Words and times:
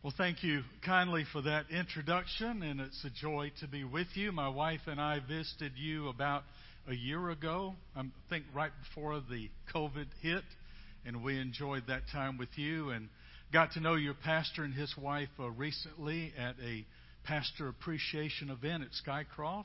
Well, 0.00 0.14
thank 0.16 0.44
you 0.44 0.62
kindly 0.86 1.24
for 1.32 1.42
that 1.42 1.70
introduction, 1.72 2.62
and 2.62 2.80
it's 2.80 3.04
a 3.04 3.10
joy 3.10 3.50
to 3.58 3.66
be 3.66 3.82
with 3.82 4.06
you. 4.14 4.30
My 4.30 4.48
wife 4.48 4.82
and 4.86 5.00
I 5.00 5.18
visited 5.18 5.72
you 5.76 6.06
about 6.06 6.44
a 6.86 6.94
year 6.94 7.30
ago, 7.30 7.74
I 7.96 8.04
think 8.30 8.44
right 8.54 8.70
before 8.84 9.20
the 9.28 9.50
COVID 9.74 10.06
hit, 10.22 10.44
and 11.04 11.24
we 11.24 11.40
enjoyed 11.40 11.88
that 11.88 12.02
time 12.12 12.38
with 12.38 12.50
you 12.54 12.90
and 12.90 13.08
got 13.52 13.72
to 13.72 13.80
know 13.80 13.96
your 13.96 14.14
pastor 14.14 14.62
and 14.62 14.72
his 14.72 14.94
wife 14.96 15.30
uh, 15.40 15.50
recently 15.50 16.32
at 16.38 16.54
a 16.64 16.86
pastor 17.24 17.66
appreciation 17.66 18.50
event 18.50 18.84
at 18.84 18.90
Skycroft. 19.04 19.64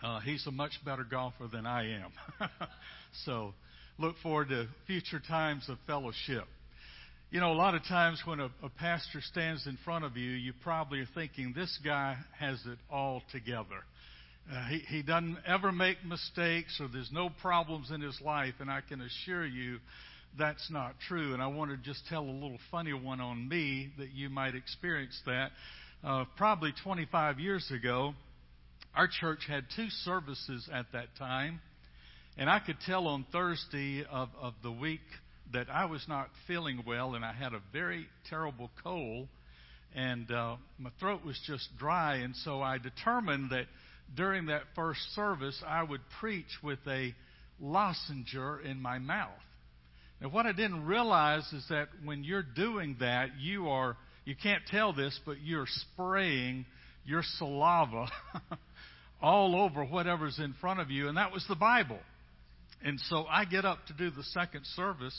Uh, 0.00 0.20
he's 0.20 0.46
a 0.46 0.52
much 0.52 0.78
better 0.84 1.02
golfer 1.02 1.48
than 1.52 1.66
I 1.66 1.90
am. 1.90 2.12
so 3.24 3.52
look 3.98 4.14
forward 4.22 4.50
to 4.50 4.68
future 4.86 5.20
times 5.26 5.68
of 5.68 5.76
fellowship. 5.88 6.44
You 7.30 7.40
know, 7.40 7.52
a 7.52 7.60
lot 7.60 7.74
of 7.74 7.84
times 7.84 8.22
when 8.24 8.40
a, 8.40 8.50
a 8.62 8.70
pastor 8.70 9.20
stands 9.20 9.66
in 9.66 9.76
front 9.84 10.02
of 10.02 10.16
you, 10.16 10.30
you 10.30 10.54
probably 10.62 11.00
are 11.00 11.08
thinking, 11.14 11.52
this 11.54 11.78
guy 11.84 12.16
has 12.38 12.58
it 12.64 12.78
all 12.90 13.22
together. 13.30 13.84
Uh, 14.50 14.66
he, 14.68 14.78
he 14.78 15.02
doesn't 15.02 15.36
ever 15.46 15.70
make 15.70 16.02
mistakes 16.06 16.80
or 16.80 16.88
there's 16.90 17.10
no 17.12 17.28
problems 17.42 17.90
in 17.90 18.00
his 18.00 18.18
life, 18.24 18.54
and 18.60 18.70
I 18.70 18.80
can 18.80 19.02
assure 19.02 19.44
you 19.44 19.76
that's 20.38 20.70
not 20.70 20.94
true. 21.06 21.34
And 21.34 21.42
I 21.42 21.48
want 21.48 21.70
to 21.70 21.76
just 21.76 22.00
tell 22.08 22.22
a 22.22 22.32
little 22.32 22.58
funny 22.70 22.94
one 22.94 23.20
on 23.20 23.46
me 23.46 23.90
that 23.98 24.12
you 24.12 24.30
might 24.30 24.54
experience 24.54 25.20
that. 25.26 25.50
Uh, 26.02 26.24
probably 26.38 26.72
25 26.82 27.40
years 27.40 27.70
ago, 27.70 28.14
our 28.96 29.06
church 29.20 29.40
had 29.46 29.64
two 29.76 29.90
services 30.02 30.66
at 30.72 30.86
that 30.94 31.08
time, 31.18 31.60
and 32.38 32.48
I 32.48 32.58
could 32.58 32.78
tell 32.86 33.06
on 33.06 33.26
Thursday 33.30 34.02
of, 34.10 34.30
of 34.40 34.54
the 34.62 34.72
week 34.72 35.00
that 35.52 35.68
I 35.70 35.86
was 35.86 36.04
not 36.08 36.28
feeling 36.46 36.82
well 36.86 37.14
and 37.14 37.24
I 37.24 37.32
had 37.32 37.52
a 37.52 37.60
very 37.72 38.06
terrible 38.28 38.70
cold 38.82 39.28
and 39.94 40.30
uh, 40.30 40.56
my 40.78 40.90
throat 41.00 41.24
was 41.24 41.40
just 41.46 41.68
dry. 41.78 42.16
And 42.16 42.36
so 42.36 42.60
I 42.60 42.78
determined 42.78 43.50
that 43.50 43.66
during 44.14 44.46
that 44.46 44.62
first 44.74 45.00
service 45.14 45.62
I 45.66 45.82
would 45.82 46.00
preach 46.20 46.62
with 46.62 46.78
a 46.86 47.14
lozenge 47.60 48.36
in 48.64 48.80
my 48.80 48.98
mouth. 48.98 49.30
Now, 50.20 50.28
what 50.30 50.46
I 50.46 50.52
didn't 50.52 50.84
realize 50.84 51.52
is 51.52 51.64
that 51.68 51.88
when 52.04 52.24
you're 52.24 52.42
doing 52.42 52.96
that, 53.00 53.38
you 53.38 53.68
are, 53.68 53.96
you 54.24 54.34
can't 54.34 54.62
tell 54.66 54.92
this, 54.92 55.18
but 55.24 55.40
you're 55.42 55.66
spraying 55.92 56.66
your 57.04 57.22
saliva 57.38 58.08
all 59.22 59.54
over 59.56 59.84
whatever's 59.84 60.38
in 60.38 60.54
front 60.60 60.80
of 60.80 60.90
you, 60.90 61.08
and 61.08 61.16
that 61.16 61.32
was 61.32 61.44
the 61.48 61.54
Bible. 61.54 61.98
And 62.82 62.98
so 63.08 63.26
I 63.26 63.44
get 63.44 63.64
up 63.64 63.78
to 63.86 63.92
do 63.92 64.10
the 64.10 64.24
second 64.24 64.64
service, 64.74 65.16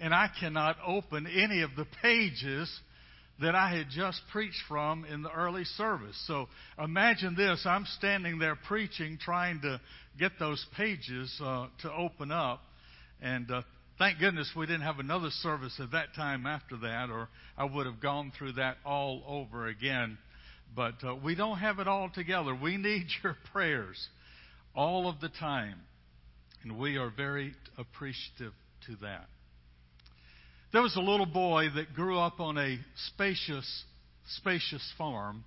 and 0.00 0.14
I 0.14 0.28
cannot 0.40 0.76
open 0.86 1.26
any 1.26 1.62
of 1.62 1.70
the 1.76 1.86
pages 2.02 2.70
that 3.40 3.54
I 3.54 3.76
had 3.76 3.88
just 3.90 4.20
preached 4.30 4.62
from 4.68 5.04
in 5.04 5.22
the 5.22 5.30
early 5.30 5.64
service. 5.64 6.16
So 6.26 6.46
imagine 6.78 7.34
this 7.34 7.64
I'm 7.66 7.86
standing 7.98 8.38
there 8.38 8.56
preaching, 8.56 9.18
trying 9.20 9.60
to 9.62 9.80
get 10.18 10.32
those 10.38 10.64
pages 10.76 11.34
uh, 11.42 11.66
to 11.82 11.92
open 11.92 12.30
up. 12.30 12.60
And 13.20 13.50
uh, 13.50 13.62
thank 13.98 14.20
goodness 14.20 14.50
we 14.56 14.66
didn't 14.66 14.82
have 14.82 15.00
another 15.00 15.30
service 15.30 15.78
at 15.80 15.90
that 15.92 16.14
time 16.14 16.46
after 16.46 16.76
that, 16.78 17.10
or 17.10 17.28
I 17.58 17.64
would 17.64 17.86
have 17.86 18.00
gone 18.00 18.32
through 18.38 18.52
that 18.52 18.76
all 18.84 19.22
over 19.26 19.66
again. 19.66 20.18
But 20.76 20.94
uh, 21.04 21.16
we 21.16 21.34
don't 21.34 21.58
have 21.58 21.78
it 21.80 21.88
all 21.88 22.10
together. 22.14 22.54
We 22.54 22.76
need 22.76 23.06
your 23.22 23.36
prayers 23.52 24.08
all 24.76 25.08
of 25.08 25.20
the 25.20 25.28
time. 25.28 25.80
And 26.62 26.78
we 26.78 26.96
are 26.96 27.10
very 27.14 27.54
appreciative 27.76 28.52
to 28.86 28.96
that. 29.02 29.26
There 30.74 30.82
was 30.82 30.96
a 30.96 31.00
little 31.00 31.24
boy 31.24 31.68
that 31.76 31.94
grew 31.94 32.18
up 32.18 32.40
on 32.40 32.58
a 32.58 32.76
spacious, 33.06 33.84
spacious 34.38 34.82
farm. 34.98 35.44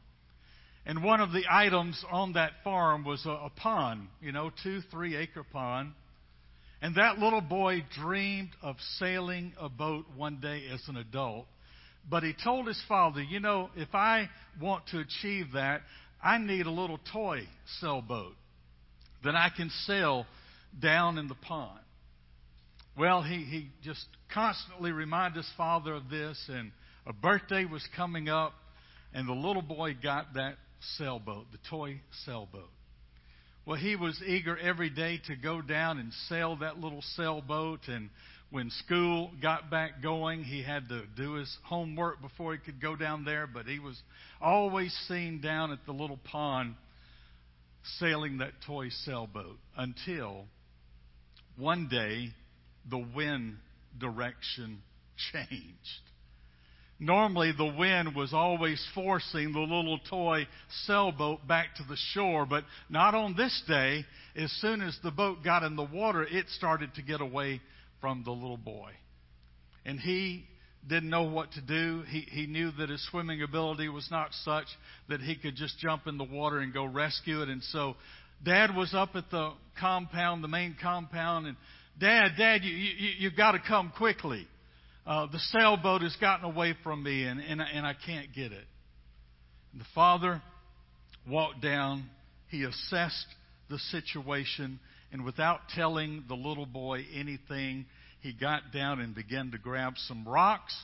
And 0.85 1.03
one 1.03 1.19
of 1.19 1.33
the 1.33 1.43
items 1.51 2.01
on 2.09 2.31
that 2.33 2.51
farm 2.63 3.03
was 3.03 3.25
a, 3.25 3.31
a 3.31 3.51
pond, 3.53 4.07
you 4.21 4.31
know, 4.31 4.51
two, 4.63 4.79
three 4.89 5.17
acre 5.17 5.43
pond. 5.43 5.91
And 6.81 6.95
that 6.95 7.19
little 7.19 7.41
boy 7.41 7.83
dreamed 7.99 8.51
of 8.61 8.77
sailing 8.99 9.51
a 9.59 9.67
boat 9.67 10.05
one 10.15 10.39
day 10.39 10.63
as 10.73 10.81
an 10.87 10.95
adult. 10.95 11.45
But 12.09 12.23
he 12.23 12.33
told 12.41 12.65
his 12.65 12.81
father, 12.87 13.21
you 13.21 13.41
know, 13.41 13.69
if 13.75 13.93
I 13.93 14.29
want 14.61 14.87
to 14.91 14.99
achieve 14.99 15.47
that, 15.55 15.81
I 16.23 16.37
need 16.37 16.67
a 16.67 16.71
little 16.71 17.01
toy 17.11 17.41
sailboat 17.81 18.31
that 19.25 19.35
I 19.35 19.49
can 19.53 19.71
sail 19.87 20.25
down 20.81 21.17
in 21.17 21.27
the 21.27 21.35
pond. 21.35 21.81
Well, 22.97 23.21
he, 23.21 23.43
he 23.43 23.69
just 23.83 24.03
constantly 24.33 24.91
reminded 24.91 25.37
his 25.37 25.51
father 25.55 25.93
of 25.93 26.09
this, 26.09 26.43
and 26.49 26.71
a 27.05 27.13
birthday 27.13 27.63
was 27.63 27.87
coming 27.95 28.27
up, 28.27 28.53
and 29.13 29.29
the 29.29 29.33
little 29.33 29.61
boy 29.61 29.95
got 30.01 30.33
that 30.33 30.55
sailboat, 30.97 31.45
the 31.51 31.59
toy 31.69 32.01
sailboat. 32.25 32.71
Well, 33.67 33.77
he 33.77 33.95
was 33.95 34.19
eager 34.25 34.57
every 34.57 34.89
day 34.89 35.21
to 35.27 35.35
go 35.35 35.61
down 35.61 35.99
and 35.99 36.11
sail 36.27 36.55
that 36.55 36.79
little 36.79 37.03
sailboat, 37.15 37.81
and 37.87 38.09
when 38.49 38.71
school 38.71 39.29
got 39.43 39.69
back 39.69 40.01
going, 40.01 40.43
he 40.43 40.63
had 40.63 40.89
to 40.89 41.03
do 41.15 41.33
his 41.33 41.55
homework 41.65 42.19
before 42.19 42.53
he 42.53 42.59
could 42.59 42.81
go 42.81 42.95
down 42.95 43.25
there, 43.25 43.45
but 43.45 43.67
he 43.67 43.77
was 43.77 44.01
always 44.41 44.91
seen 45.07 45.39
down 45.39 45.71
at 45.71 45.85
the 45.85 45.91
little 45.91 46.19
pond 46.31 46.73
sailing 47.99 48.39
that 48.39 48.53
toy 48.65 48.89
sailboat 48.89 49.57
until 49.75 50.45
one 51.57 51.87
day 51.89 52.29
the 52.89 53.05
wind 53.15 53.57
direction 53.99 54.81
changed. 55.31 56.01
Normally, 56.99 57.51
the 57.55 57.73
wind 57.77 58.15
was 58.15 58.33
always 58.33 58.83
forcing 58.95 59.53
the 59.53 59.59
little 59.59 59.99
toy 60.09 60.47
sailboat 60.85 61.47
back 61.47 61.75
to 61.75 61.83
the 61.87 61.97
shore, 62.13 62.47
but 62.47 62.63
not 62.89 63.13
on 63.13 63.35
this 63.35 63.63
day. 63.67 64.03
As 64.35 64.51
soon 64.61 64.81
as 64.81 64.97
the 65.03 65.11
boat 65.11 65.43
got 65.43 65.61
in 65.61 65.75
the 65.75 65.83
water, 65.83 66.23
it 66.23 66.47
started 66.49 66.95
to 66.95 67.03
get 67.03 67.21
away 67.21 67.61
from 68.01 68.23
the 68.23 68.31
little 68.31 68.57
boy. 68.57 68.91
And 69.85 69.99
he 69.99 70.45
didn't 70.87 71.09
know 71.09 71.23
what 71.23 71.51
to 71.51 71.61
do. 71.61 72.03
He, 72.09 72.21
he 72.21 72.47
knew 72.47 72.71
that 72.79 72.89
his 72.89 73.05
swimming 73.11 73.43
ability 73.43 73.89
was 73.89 74.07
not 74.09 74.29
such 74.43 74.67
that 75.07 75.21
he 75.21 75.35
could 75.35 75.55
just 75.55 75.77
jump 75.77 76.07
in 76.07 76.17
the 76.17 76.23
water 76.23 76.59
and 76.59 76.73
go 76.73 76.85
rescue 76.85 77.43
it. 77.43 77.49
And 77.49 77.61
so, 77.61 77.95
Dad 78.43 78.75
was 78.75 78.93
up 78.93 79.15
at 79.15 79.29
the 79.31 79.53
compound, 79.79 80.43
the 80.43 80.47
main 80.47 80.75
compound, 80.81 81.47
and 81.47 81.57
Dad, 81.99 82.33
Dad, 82.37 82.63
you, 82.63 82.71
you, 82.71 83.09
you've 83.19 83.35
got 83.35 83.53
to 83.53 83.59
come 83.59 83.91
quickly. 83.97 84.47
Uh, 85.05 85.27
the 85.31 85.39
sailboat 85.51 86.01
has 86.01 86.15
gotten 86.19 86.45
away 86.45 86.75
from 86.83 87.01
me 87.01 87.23
and, 87.23 87.39
and, 87.39 87.61
and 87.61 87.85
I 87.85 87.93
can't 88.05 88.33
get 88.33 88.51
it. 88.51 88.65
And 89.71 89.81
the 89.81 89.85
father 89.95 90.41
walked 91.27 91.61
down. 91.61 92.09
He 92.49 92.63
assessed 92.63 93.25
the 93.69 93.79
situation. 93.79 94.79
And 95.11 95.25
without 95.25 95.61
telling 95.75 96.25
the 96.27 96.35
little 96.35 96.65
boy 96.65 97.05
anything, 97.15 97.85
he 98.19 98.33
got 98.33 98.73
down 98.73 98.99
and 98.99 99.15
began 99.15 99.51
to 99.51 99.57
grab 99.57 99.93
some 100.07 100.27
rocks. 100.27 100.75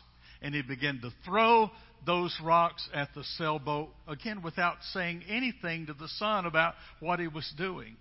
And 0.41 0.56
he 0.56 0.62
began 0.62 1.00
to 1.01 1.09
throw 1.25 1.69
those 2.06 2.35
rocks 2.44 2.88
at 2.94 3.09
the 3.16 3.24
sailboat, 3.38 3.90
again, 4.07 4.41
without 4.41 4.78
saying 4.94 5.24
anything 5.30 5.85
to 5.85 5.94
the 5.94 6.09
son 6.18 6.45
about 6.45 6.74
what 7.00 7.19
he 7.19 7.28
was 7.28 7.51
doing. 7.57 7.95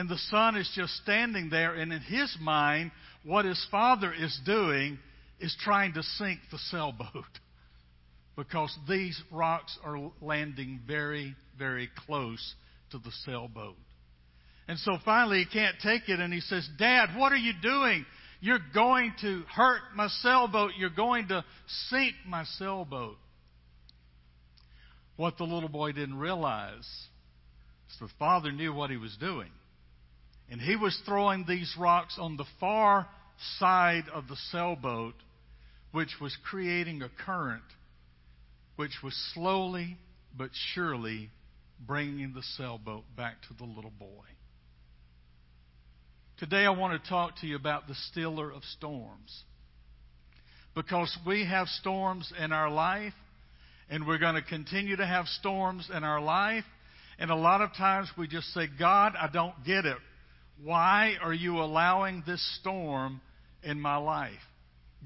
And 0.00 0.08
the 0.08 0.16
son 0.30 0.56
is 0.56 0.66
just 0.74 0.96
standing 1.02 1.50
there, 1.50 1.74
and 1.74 1.92
in 1.92 2.00
his 2.00 2.34
mind, 2.40 2.90
what 3.22 3.44
his 3.44 3.62
father 3.70 4.14
is 4.14 4.40
doing 4.46 4.98
is 5.40 5.54
trying 5.60 5.92
to 5.92 6.02
sink 6.02 6.40
the 6.50 6.58
sailboat. 6.70 7.10
Because 8.34 8.74
these 8.88 9.20
rocks 9.30 9.76
are 9.84 10.10
landing 10.22 10.80
very, 10.86 11.34
very 11.58 11.90
close 12.06 12.54
to 12.92 12.98
the 12.98 13.10
sailboat. 13.26 13.76
And 14.66 14.78
so 14.78 14.96
finally 15.04 15.40
he 15.40 15.44
can't 15.44 15.76
take 15.82 16.08
it 16.08 16.20
and 16.20 16.32
he 16.32 16.40
says, 16.40 16.66
Dad, 16.78 17.10
what 17.18 17.32
are 17.32 17.36
you 17.36 17.52
doing? 17.60 18.06
You're 18.40 18.60
going 18.72 19.12
to 19.20 19.42
hurt 19.54 19.82
my 19.94 20.06
sailboat. 20.22 20.70
You're 20.78 20.88
going 20.88 21.28
to 21.28 21.44
sink 21.90 22.14
my 22.26 22.44
sailboat. 22.44 23.18
What 25.16 25.36
the 25.36 25.44
little 25.44 25.68
boy 25.68 25.92
didn't 25.92 26.18
realize 26.18 26.88
is 27.90 27.98
the 28.00 28.08
father 28.18 28.52
knew 28.52 28.72
what 28.72 28.88
he 28.88 28.96
was 28.96 29.14
doing. 29.20 29.50
And 30.50 30.60
he 30.60 30.74
was 30.74 31.00
throwing 31.06 31.44
these 31.46 31.74
rocks 31.78 32.16
on 32.18 32.36
the 32.36 32.44
far 32.58 33.06
side 33.58 34.04
of 34.12 34.26
the 34.28 34.36
sailboat, 34.50 35.14
which 35.92 36.16
was 36.20 36.36
creating 36.44 37.02
a 37.02 37.10
current, 37.24 37.62
which 38.76 38.98
was 39.02 39.14
slowly 39.32 39.96
but 40.36 40.50
surely 40.74 41.30
bringing 41.86 42.32
the 42.34 42.42
sailboat 42.56 43.04
back 43.16 43.40
to 43.42 43.54
the 43.54 43.64
little 43.64 43.92
boy. 43.96 44.06
Today 46.38 46.64
I 46.64 46.70
want 46.70 47.00
to 47.00 47.08
talk 47.08 47.36
to 47.40 47.46
you 47.46 47.54
about 47.54 47.86
the 47.86 47.94
stiller 47.94 48.50
of 48.50 48.64
storms. 48.64 49.44
Because 50.74 51.16
we 51.26 51.44
have 51.44 51.68
storms 51.68 52.32
in 52.42 52.52
our 52.52 52.70
life, 52.70 53.12
and 53.88 54.06
we're 54.06 54.18
going 54.18 54.36
to 54.36 54.42
continue 54.42 54.96
to 54.96 55.06
have 55.06 55.26
storms 55.26 55.90
in 55.94 56.04
our 56.04 56.20
life. 56.20 56.64
And 57.18 57.30
a 57.30 57.36
lot 57.36 57.60
of 57.60 57.74
times 57.74 58.08
we 58.16 58.28
just 58.28 58.46
say, 58.54 58.68
God, 58.78 59.14
I 59.20 59.28
don't 59.30 59.54
get 59.66 59.84
it. 59.84 59.98
Why 60.62 61.14
are 61.22 61.32
you 61.32 61.58
allowing 61.58 62.22
this 62.26 62.42
storm 62.60 63.20
in 63.62 63.80
my 63.80 63.96
life? 63.96 64.32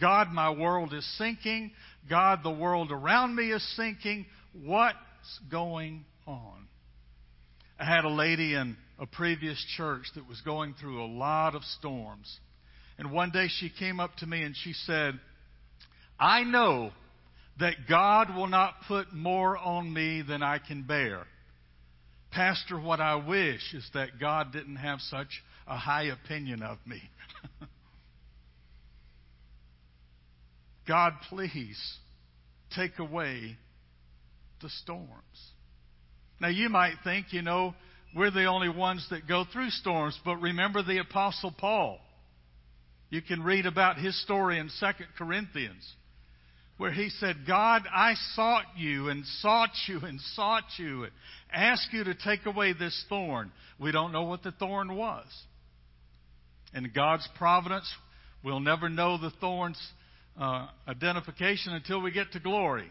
God, 0.01 0.33
my 0.33 0.51
world 0.51 0.93
is 0.93 1.07
sinking. 1.17 1.71
God, 2.09 2.41
the 2.43 2.51
world 2.51 2.91
around 2.91 3.37
me 3.37 3.53
is 3.53 3.77
sinking. 3.77 4.27
What's 4.65 4.97
going 5.51 6.05
on? 6.27 6.67
I 7.79 7.85
had 7.85 8.05
a 8.05 8.09
lady 8.09 8.55
in 8.55 8.77
a 8.99 9.07
previous 9.07 9.65
church 9.77 10.05
that 10.15 10.29
was 10.29 10.41
going 10.41 10.75
through 10.81 11.03
a 11.03 11.07
lot 11.07 11.55
of 11.55 11.63
storms. 11.63 12.39
And 12.99 13.13
one 13.13 13.31
day 13.31 13.47
she 13.49 13.71
came 13.71 14.01
up 14.01 14.17
to 14.17 14.27
me 14.27 14.43
and 14.43 14.55
she 14.57 14.73
said, 14.73 15.19
I 16.19 16.45
know 16.45 16.91
that 17.61 17.75
God 17.89 18.35
will 18.35 18.47
not 18.47 18.75
put 18.89 19.13
more 19.13 19.57
on 19.57 19.93
me 19.93 20.23
than 20.23 20.43
I 20.43 20.59
can 20.59 20.83
bear. 20.83 21.27
Pastor, 22.35 22.81
what 22.81 23.01
I 23.01 23.15
wish 23.15 23.61
is 23.75 23.89
that 23.95 24.19
God 24.21 24.53
didn't 24.53 24.77
have 24.77 24.99
such 25.01 25.29
a 25.69 25.79
high 25.79 26.05
opinion 26.05 26.63
of 26.65 26.79
me. 26.85 27.01
God, 30.89 31.13
please 31.29 31.81
take 32.75 32.99
away 32.99 33.57
the 34.61 34.69
storms. 34.69 35.09
Now, 36.41 36.49
you 36.49 36.69
might 36.69 36.95
think, 37.05 37.27
you 37.31 37.43
know, 37.43 37.73
we're 38.17 38.33
the 38.33 38.47
only 38.47 38.69
ones 38.69 39.07
that 39.11 39.29
go 39.29 39.45
through 39.53 39.71
storms, 39.71 40.19
but 40.25 40.37
remember 40.39 40.83
the 40.83 40.99
Apostle 40.99 41.55
Paul. 41.57 42.01
You 43.11 43.23
can 43.23 43.45
read 43.45 43.65
about 43.65 43.99
his 43.99 44.21
story 44.25 44.59
in 44.59 44.71
2 44.81 44.87
Corinthians, 45.17 45.89
where 46.77 46.93
he 46.93 47.09
said, 47.09 47.37
God, 47.47 47.83
I 47.93 48.15
sought 48.35 48.65
you 48.77 49.09
and 49.09 49.25
sought 49.41 49.71
you 49.87 50.01
and 50.01 50.21
sought 50.35 50.65
you, 50.77 51.05
and 51.05 51.13
asked 51.53 51.89
you 51.93 52.05
to 52.05 52.15
take 52.15 52.47
away 52.47 52.73
this 52.73 53.05
thorn. 53.09 53.53
We 53.79 53.93
don't 53.93 54.13
know 54.13 54.25
what 54.25 54.43
the 54.43 54.53
thorn 54.53 54.97
was. 54.97 55.27
In 56.75 56.91
God's 56.95 57.29
providence, 57.39 57.89
we'll 58.43 58.61
never 58.61 58.89
know 58.89 59.19
the 59.19 59.33
thorn's 59.41 59.81
uh, 60.39 60.67
identification 60.89 61.75
until 61.75 62.03
we 62.03 62.11
get 62.11 62.33
to 62.33 62.41
glory. 62.41 62.91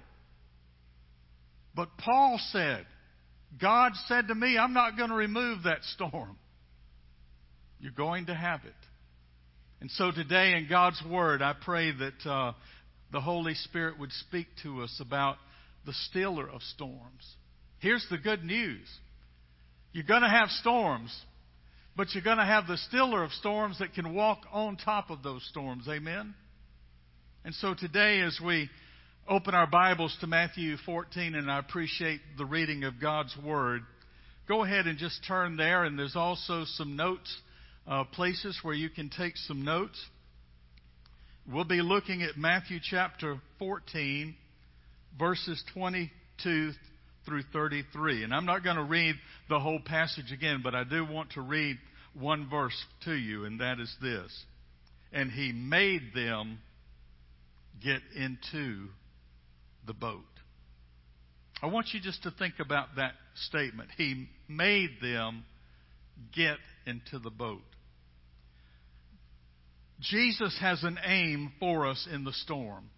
But 1.76 1.90
Paul 1.98 2.40
said, 2.52 2.86
God 3.60 3.92
said 4.08 4.30
to 4.30 4.36
me, 4.36 4.58
I'm 4.58 4.74
not 4.74 4.96
going 4.96 5.10
to 5.10 5.16
remove 5.16 5.64
that 5.64 5.84
storm. 5.94 6.38
You're 7.80 7.92
going 7.92 8.28
to 8.28 8.36
have 8.36 8.62
it. 8.64 8.74
And 9.82 9.92
so 9.92 10.12
today 10.12 10.54
in 10.54 10.68
God's 10.70 11.02
Word, 11.10 11.42
I 11.42 11.54
pray 11.62 11.92
that 11.92 12.30
uh, 12.30 12.54
the 13.14 13.22
Holy 13.22 13.54
Spirit 13.54 13.98
would 14.00 14.12
speak 14.12 14.48
to 14.64 14.82
us 14.82 15.00
about 15.00 15.38
the 15.86 15.94
stiller 15.94 16.50
of 16.50 16.62
storms. 16.64 17.36
Here's 17.80 18.06
the 18.10 18.18
good 18.18 18.44
news 18.44 18.88
you're 19.94 20.04
going 20.04 20.24
to 20.24 20.30
have 20.30 20.50
storms, 20.50 21.16
but 21.96 22.08
you're 22.14 22.24
going 22.24 22.40
to 22.40 22.46
have 22.46 22.66
the 22.66 22.78
stiller 22.78 23.24
of 23.24 23.32
storms 23.34 23.78
that 23.78 23.94
can 23.94 24.16
walk 24.16 24.40
on 24.52 24.76
top 24.76 25.12
of 25.12 25.22
those 25.22 25.48
storms. 25.50 25.88
Amen? 25.88 26.34
And 27.46 27.54
so 27.54 27.76
today, 27.76 28.22
as 28.22 28.40
we 28.44 28.70
open 29.30 29.54
our 29.54 29.68
Bibles 29.68 30.18
to 30.22 30.28
Matthew 30.28 30.76
14, 30.84 31.36
and 31.36 31.52
I 31.52 31.60
appreciate 31.60 32.22
the 32.40 32.46
reading 32.46 32.84
of 32.84 33.00
God's 33.00 33.38
Word, 33.46 33.84
go 34.48 34.64
ahead 34.64 34.88
and 34.88 34.98
just 34.98 35.24
turn 35.28 35.56
there, 35.56 35.84
and 35.84 36.00
there's 36.00 36.16
also 36.16 36.64
some 36.66 36.96
notes, 36.96 37.32
uh, 37.86 38.06
places 38.06 38.58
where 38.64 38.74
you 38.74 38.90
can 38.90 39.12
take 39.12 39.38
some 39.38 39.64
notes. 39.64 40.04
We'll 41.52 41.66
be 41.66 41.82
looking 41.82 42.22
at 42.24 42.38
Matthew 42.38 42.80
chapter 42.82 43.36
14, 43.60 44.34
verses 45.20 45.62
22 45.74 46.72
through 47.26 47.44
33. 47.52 48.24
And 48.24 48.34
I'm 48.34 48.46
not 48.46 48.64
going 48.64 48.78
to 48.78 48.84
read 48.84 49.16
the 49.50 49.60
whole 49.60 49.82
passage 49.86 50.32
again, 50.32 50.62
but 50.64 50.74
I 50.74 50.86
do 50.86 51.06
want 51.06 51.32
to 51.32 51.42
read 51.42 51.78
one 52.18 52.50
verse 52.50 52.82
to 53.04 53.14
you, 53.14 53.44
and 53.44 53.60
that 53.60 53.82
is 53.82 53.94
this. 54.02 54.32
And 55.12 55.30
he 55.30 55.52
made 55.52 56.14
them 56.16 56.60
get 57.84 58.00
into 58.16 58.88
the 59.86 59.94
boat. 59.94 60.22
I 61.62 61.66
want 61.66 61.88
you 61.92 62.00
just 62.00 62.24
to 62.24 62.32
think 62.32 62.54
about 62.62 62.96
that 62.96 63.16
statement. 63.48 63.90
He 63.98 64.30
made 64.48 64.92
them 65.02 65.44
get 66.34 66.56
into 66.86 67.20
the 67.20 67.32
boat. 67.32 67.64
Jesus 70.04 70.58
has 70.60 70.84
an 70.84 70.98
aim 71.06 71.52
for 71.60 71.88
us 71.88 72.08
in 72.12 72.24
the 72.24 72.34
storm. 72.34 72.90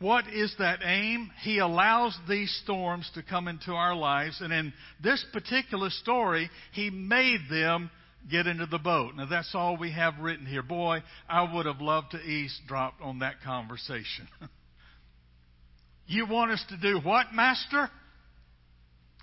What 0.00 0.24
is 0.32 0.54
that 0.58 0.80
aim? 0.82 1.30
He 1.42 1.58
allows 1.58 2.16
these 2.26 2.50
storms 2.64 3.10
to 3.14 3.22
come 3.22 3.48
into 3.48 3.72
our 3.72 3.94
lives, 3.94 4.40
and 4.40 4.52
in 4.52 4.72
this 5.02 5.22
particular 5.32 5.90
story, 5.90 6.48
He 6.72 6.88
made 6.88 7.40
them 7.50 7.90
get 8.30 8.46
into 8.46 8.64
the 8.64 8.78
boat. 8.78 9.14
Now, 9.16 9.26
that's 9.26 9.54
all 9.54 9.76
we 9.76 9.92
have 9.92 10.18
written 10.18 10.46
here. 10.46 10.62
Boy, 10.62 11.02
I 11.28 11.54
would 11.54 11.66
have 11.66 11.82
loved 11.82 12.12
to 12.12 12.18
eavesdrop 12.18 12.94
on 13.02 13.18
that 13.18 13.42
conversation. 13.44 14.26
you 16.06 16.26
want 16.26 16.50
us 16.50 16.64
to 16.70 16.78
do 16.78 17.00
what, 17.00 17.26
Master? 17.34 17.90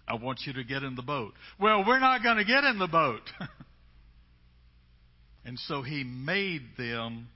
I 0.08 0.16
want 0.16 0.42
you 0.46 0.54
to 0.54 0.64
get 0.64 0.84
in 0.84 0.96
the 0.96 1.02
boat. 1.02 1.34
Well, 1.60 1.84
we're 1.88 2.00
not 2.00 2.22
going 2.22 2.38
to 2.38 2.46
get 2.46 2.64
in 2.64 2.78
the 2.78 2.88
boat. 2.88 3.22
and 5.48 5.58
so 5.58 5.82
he 5.82 6.04
made 6.04 6.62
them 6.78 7.30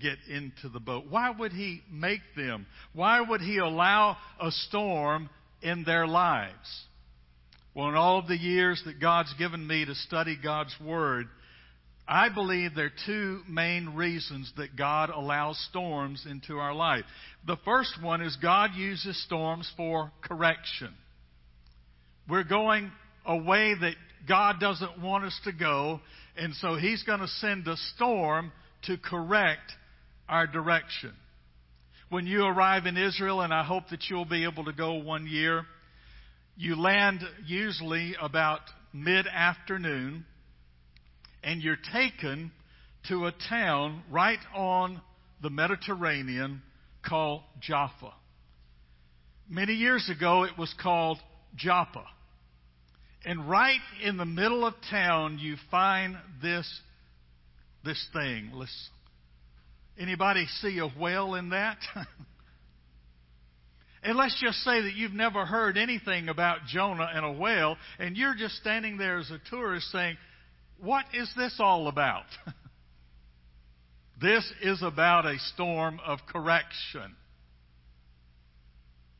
get 0.00 0.18
into 0.28 0.68
the 0.68 0.80
boat. 0.80 1.04
Why 1.08 1.30
would 1.30 1.52
he 1.52 1.80
make 1.90 2.20
them? 2.36 2.66
Why 2.92 3.20
would 3.20 3.40
he 3.40 3.58
allow 3.58 4.16
a 4.40 4.50
storm 4.50 5.30
in 5.62 5.84
their 5.84 6.08
lives? 6.08 6.84
Well, 7.72 7.88
in 7.88 7.94
all 7.94 8.18
of 8.18 8.26
the 8.26 8.36
years 8.36 8.82
that 8.84 9.00
God's 9.00 9.32
given 9.34 9.64
me 9.64 9.84
to 9.84 9.94
study 9.94 10.36
God's 10.42 10.74
Word, 10.84 11.28
I 12.08 12.30
believe 12.30 12.74
there 12.74 12.86
are 12.86 12.92
two 13.06 13.42
main 13.48 13.90
reasons 13.94 14.52
that 14.56 14.76
God 14.76 15.10
allows 15.10 15.58
storms 15.70 16.26
into 16.28 16.58
our 16.58 16.74
life. 16.74 17.04
The 17.46 17.58
first 17.64 18.02
one 18.02 18.22
is 18.22 18.36
God 18.42 18.70
uses 18.74 19.22
storms 19.24 19.70
for 19.76 20.10
correction. 20.22 20.92
We're 22.28 22.44
going 22.44 22.90
a 23.24 23.36
way 23.36 23.74
that 23.80 23.94
God 24.28 24.60
doesn't 24.60 25.00
want 25.00 25.24
us 25.24 25.38
to 25.44 25.52
go, 25.52 26.00
and 26.36 26.54
so 26.54 26.76
He's 26.76 27.02
going 27.02 27.20
to 27.20 27.28
send 27.28 27.66
a 27.68 27.76
storm 27.94 28.52
to 28.84 28.96
correct 28.96 29.72
our 30.28 30.46
direction. 30.46 31.12
When 32.08 32.26
you 32.26 32.44
arrive 32.44 32.86
in 32.86 32.96
Israel, 32.96 33.40
and 33.40 33.52
I 33.52 33.64
hope 33.64 33.84
that 33.90 34.04
you'll 34.08 34.24
be 34.24 34.44
able 34.44 34.64
to 34.66 34.72
go 34.72 34.94
one 34.94 35.26
year, 35.26 35.64
you 36.56 36.80
land 36.80 37.20
usually 37.44 38.14
about 38.20 38.60
mid 38.92 39.26
afternoon, 39.26 40.24
and 41.42 41.60
you're 41.60 41.76
taken 41.92 42.52
to 43.08 43.26
a 43.26 43.32
town 43.48 44.02
right 44.10 44.38
on 44.54 45.00
the 45.42 45.50
Mediterranean 45.50 46.62
called 47.06 47.42
Jaffa. 47.60 48.12
Many 49.48 49.74
years 49.74 50.08
ago, 50.08 50.44
it 50.44 50.58
was 50.58 50.74
called 50.82 51.18
Joppa. 51.54 52.04
And 53.26 53.50
right 53.50 53.80
in 54.02 54.16
the 54.16 54.24
middle 54.24 54.64
of 54.64 54.74
town, 54.88 55.38
you 55.40 55.56
find 55.70 56.16
this, 56.40 56.80
this 57.84 58.02
thing. 58.12 58.52
Let's, 58.54 58.88
anybody 59.98 60.46
see 60.60 60.78
a 60.78 60.88
whale 60.88 61.34
in 61.34 61.50
that? 61.50 61.76
And 64.06 64.16
let's 64.16 64.40
just 64.40 64.58
say 64.58 64.82
that 64.82 64.94
you've 64.94 65.14
never 65.14 65.44
heard 65.44 65.76
anything 65.76 66.28
about 66.28 66.58
Jonah 66.68 67.10
and 67.12 67.26
a 67.26 67.32
whale, 67.32 67.76
and 67.98 68.16
you're 68.16 68.36
just 68.36 68.54
standing 68.54 68.98
there 68.98 69.18
as 69.18 69.32
a 69.32 69.40
tourist 69.50 69.90
saying, 69.90 70.16
What 70.78 71.06
is 71.12 71.28
this 71.36 71.56
all 71.58 71.88
about? 71.88 72.26
this 74.20 74.48
is 74.62 74.80
about 74.80 75.26
a 75.26 75.36
storm 75.54 75.98
of 76.06 76.20
correction. 76.32 77.16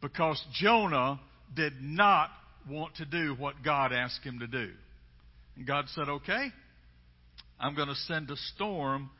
Because 0.00 0.40
Jonah 0.52 1.18
did 1.52 1.72
not 1.80 2.30
want 2.68 2.96
to 2.96 3.04
do 3.04 3.35
what 3.38 3.62
God 3.64 3.92
asked 3.92 4.23
him 4.23 4.40
to 4.40 4.46
do. 4.46 4.70
And 5.56 5.66
God 5.66 5.87
said, 5.94 6.08
Okay, 6.08 6.49
I'm 7.58 7.75
going 7.75 7.88
to 7.88 7.94
send 7.94 8.30
a 8.30 8.37
storm 8.54 9.11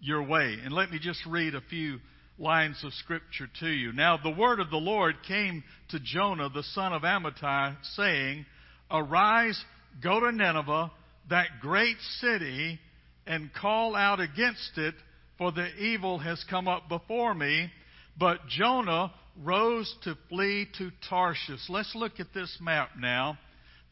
your 0.00 0.22
way. 0.22 0.56
And 0.64 0.72
let 0.72 0.90
me 0.90 0.98
just 1.00 1.24
read 1.26 1.54
a 1.54 1.60
few 1.60 1.98
lines 2.38 2.82
of 2.84 2.92
scripture 2.94 3.48
to 3.60 3.68
you. 3.68 3.92
Now, 3.92 4.18
the 4.22 4.30
word 4.30 4.60
of 4.60 4.70
the 4.70 4.76
Lord 4.76 5.16
came 5.26 5.62
to 5.90 6.00
Jonah, 6.00 6.48
the 6.48 6.64
son 6.74 6.92
of 6.92 7.02
Amittai, 7.02 7.76
saying, 7.94 8.46
Arise, 8.90 9.62
go 10.02 10.20
to 10.20 10.32
Nineveh, 10.32 10.90
that 11.30 11.46
great 11.60 11.96
city, 12.20 12.78
and 13.26 13.50
call 13.54 13.94
out 13.94 14.20
against 14.20 14.72
it, 14.76 14.94
for 15.38 15.52
the 15.52 15.68
evil 15.76 16.18
has 16.18 16.44
come 16.50 16.68
up 16.68 16.88
before 16.88 17.34
me. 17.34 17.70
But 18.18 18.46
Jonah 18.48 19.12
rose 19.42 19.94
to 20.04 20.16
flee 20.28 20.68
to 20.78 20.90
Tarshish. 21.08 21.68
Let's 21.68 21.94
look 21.94 22.20
at 22.20 22.34
this 22.34 22.58
map 22.60 22.90
now 22.98 23.38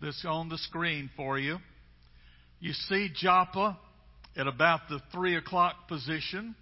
that's 0.00 0.24
on 0.24 0.48
the 0.48 0.58
screen 0.58 1.10
for 1.16 1.38
you. 1.38 1.58
You 2.60 2.72
see 2.72 3.08
Joppa 3.14 3.78
at 4.36 4.46
about 4.46 4.88
the 4.88 5.00
three 5.12 5.36
o'clock 5.36 5.88
position. 5.88 6.54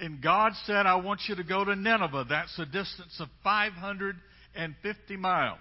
And 0.00 0.22
God 0.22 0.52
said, 0.64 0.86
I 0.86 0.96
want 0.96 1.22
you 1.28 1.36
to 1.36 1.44
go 1.44 1.64
to 1.64 1.74
Nineveh. 1.74 2.26
That's 2.28 2.56
a 2.58 2.66
distance 2.66 3.16
of 3.18 3.28
550 3.42 5.16
miles. 5.16 5.58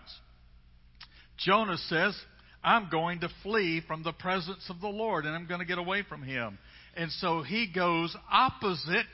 Jonah 1.38 1.78
says, 1.78 2.16
I'm 2.64 2.90
going 2.90 3.22
to 3.22 3.30
flee 3.44 3.82
from 3.88 4.04
the 4.04 4.14
presence 4.14 4.70
of 4.70 4.82
the 4.82 4.88
Lord 4.88 5.26
and 5.26 5.36
I'm 5.36 5.48
going 5.48 5.60
to 5.60 5.66
get 5.66 5.78
away 5.78 6.04
from 6.08 6.22
him. 6.22 6.58
And 6.96 7.12
so 7.12 7.42
he 7.42 7.72
goes 7.74 8.16
opposite 8.32 9.06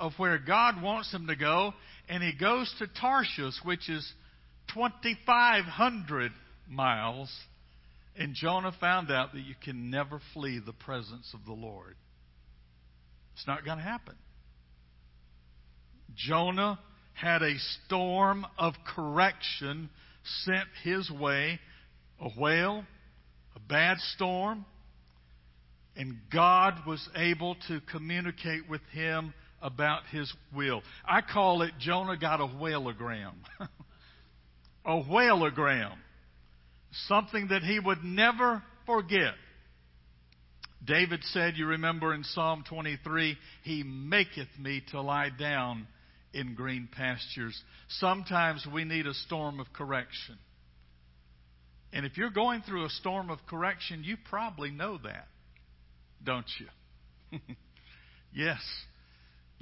of 0.00 0.12
where 0.16 0.38
God 0.38 0.82
wants 0.82 1.12
him 1.12 1.26
to 1.28 1.36
go, 1.36 1.74
and 2.08 2.22
he 2.22 2.32
goes 2.32 2.72
to 2.78 2.86
Tarshish, 2.88 3.54
which 3.62 3.88
is 3.88 4.12
2,500 4.74 6.32
miles. 6.68 7.30
And 8.16 8.34
Jonah 8.34 8.72
found 8.80 9.10
out 9.10 9.32
that 9.34 9.42
you 9.42 9.54
can 9.62 9.90
never 9.90 10.20
flee 10.34 10.58
the 10.64 10.72
presence 10.72 11.32
of 11.34 11.44
the 11.44 11.52
Lord. 11.52 11.94
It's 13.34 13.46
not 13.46 13.64
going 13.64 13.78
to 13.78 13.84
happen. 13.84 14.16
Jonah 16.16 16.78
had 17.12 17.42
a 17.42 17.54
storm 17.86 18.46
of 18.58 18.74
correction 18.94 19.90
sent 20.44 20.66
his 20.82 21.10
way 21.10 21.60
a 22.20 22.28
whale, 22.38 22.84
a 23.56 23.60
bad 23.60 23.98
storm, 24.14 24.64
and 25.96 26.18
God 26.32 26.74
was 26.86 27.06
able 27.16 27.56
to 27.68 27.80
communicate 27.90 28.68
with 28.68 28.82
him 28.92 29.32
about 29.62 30.02
his 30.10 30.32
will. 30.54 30.82
I 31.06 31.20
call 31.20 31.62
it 31.62 31.72
Jonah 31.78 32.16
got 32.16 32.40
a 32.40 32.46
whaleogram. 32.46 33.34
a 34.84 35.02
whaleogram. 35.02 35.92
Something 37.06 37.48
that 37.48 37.62
he 37.62 37.78
would 37.78 38.02
never 38.02 38.62
forget. 38.86 39.34
David 40.84 41.20
said, 41.24 41.54
you 41.56 41.66
remember 41.66 42.14
in 42.14 42.24
Psalm 42.24 42.64
23, 42.68 43.36
He 43.62 43.82
maketh 43.82 44.48
me 44.58 44.82
to 44.90 45.00
lie 45.02 45.28
down 45.38 45.86
in 46.32 46.54
green 46.54 46.88
pastures. 46.90 47.60
Sometimes 47.88 48.66
we 48.72 48.84
need 48.84 49.06
a 49.06 49.14
storm 49.14 49.60
of 49.60 49.66
correction. 49.74 50.38
And 51.92 52.06
if 52.06 52.16
you're 52.16 52.30
going 52.30 52.62
through 52.62 52.84
a 52.84 52.90
storm 52.90 53.30
of 53.30 53.38
correction, 53.48 54.04
you 54.04 54.16
probably 54.28 54.70
know 54.70 54.98
that, 55.02 55.26
don't 56.24 56.46
you? 56.58 57.40
yes. 58.32 58.60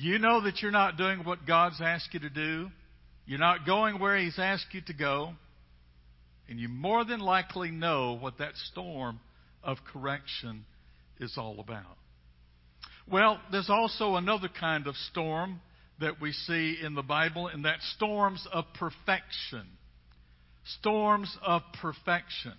You 0.00 0.21
know 0.21 0.40
that 0.43 0.62
you're 0.62 0.71
not 0.71 0.97
doing 0.97 1.25
what 1.25 1.45
God's 1.45 1.81
asked 1.81 2.14
you 2.14 2.21
to 2.21 2.31
do. 2.31 2.69
You're 3.26 3.40
not 3.40 3.67
going 3.67 3.99
where 3.99 4.17
He's 4.17 4.38
asked 4.38 4.73
you 4.73 4.81
to 4.87 4.95
go. 4.95 5.33
And 6.49 6.61
you 6.61 6.69
more 6.69 7.05
than 7.05 7.19
likely 7.19 7.73
know 7.73 8.17
what 8.19 8.38
that 8.38 8.52
storm 8.71 9.19
of 9.62 9.78
correction 9.93 10.64
is 11.19 11.35
all 11.37 11.59
about. 11.59 11.99
Well, 13.11 13.40
there's 13.50 13.69
also 13.69 14.14
another 14.14 14.49
kind 14.49 14.87
of 14.87 14.95
storm 15.11 15.61
that 15.99 16.21
we 16.21 16.31
see 16.31 16.78
in 16.81 16.95
the 16.95 17.02
Bible, 17.02 17.49
and 17.49 17.64
that's 17.64 17.85
storms 17.97 18.47
of 18.52 18.67
perfection. 18.78 19.67
Storms 20.78 21.37
of 21.43 21.62
perfection. 21.83 22.52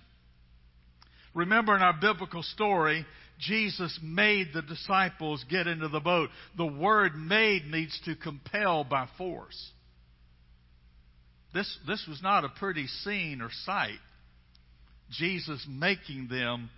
Remember 1.34 1.74
in 1.74 1.81
our 1.81 1.96
biblical 2.00 2.43
story, 2.43 3.05
Jesus 3.39 3.98
made 4.03 4.48
the 4.53 4.62
disciples 4.62 5.43
get 5.50 5.67
into 5.67 5.88
the 5.88 6.00
boat. 6.00 6.29
The 6.58 6.65
word 6.65 7.15
made 7.15 7.65
needs 7.65 8.00
to 8.05 8.15
compel 8.15 8.84
by 8.84 9.08
force. 9.17 9.72
This, 11.53 11.77
this 11.88 12.05
was 12.08 12.22
not 12.22 12.43
a 12.43 12.50
pretty 12.50 12.88
scene 12.88 13.41
or 13.41 13.50
sight. 13.65 13.98
Jesus 15.12 15.65
making 15.67 16.27
them 16.29 16.69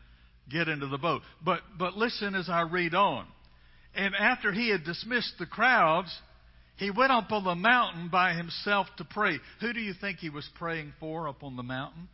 get 0.50 0.68
into 0.68 0.88
the 0.88 0.98
boat. 0.98 1.22
But, 1.44 1.62
but 1.78 1.98
listen 1.98 2.36
as 2.36 2.48
I 2.48 2.62
read 2.62 2.94
on. 2.94 3.26
And 3.94 4.16
after 4.16 4.52
he 4.54 4.70
had 4.70 4.84
dismissed 4.84 5.34
the 5.40 5.46
crowds, 5.46 6.16
he 6.78 6.92
went 6.92 7.12
up 7.12 7.32
on 7.32 7.44
the 7.44 7.56
mountain 7.56 8.10
by 8.10 8.34
himself 8.34 8.88
to 8.98 9.04
pray. 9.04 9.40
Who 9.60 9.74
do 9.74 9.82
you 9.82 9.94
think 10.00 10.20
he 10.20 10.30
was 10.30 10.48
praying 10.58 10.94
for 11.00 11.28
up 11.28 11.44
on 11.44 11.58
the 11.58 11.64
mountain? 11.64 12.08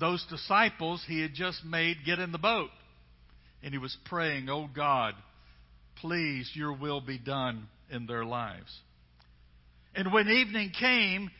Those 0.00 0.24
disciples 0.28 1.04
he 1.06 1.20
had 1.20 1.34
just 1.34 1.64
made 1.64 1.98
get 2.04 2.18
in 2.18 2.32
the 2.32 2.38
boat. 2.38 2.70
And 3.64 3.72
he 3.72 3.78
was 3.78 3.96
praying, 4.04 4.48
Oh 4.50 4.68
God, 4.68 5.14
please, 5.96 6.50
your 6.54 6.74
will 6.74 7.00
be 7.00 7.18
done 7.18 7.66
in 7.90 8.06
their 8.06 8.24
lives. 8.24 8.70
And 9.94 10.12
when 10.12 10.28
evening 10.28 10.70
came, 10.78 11.30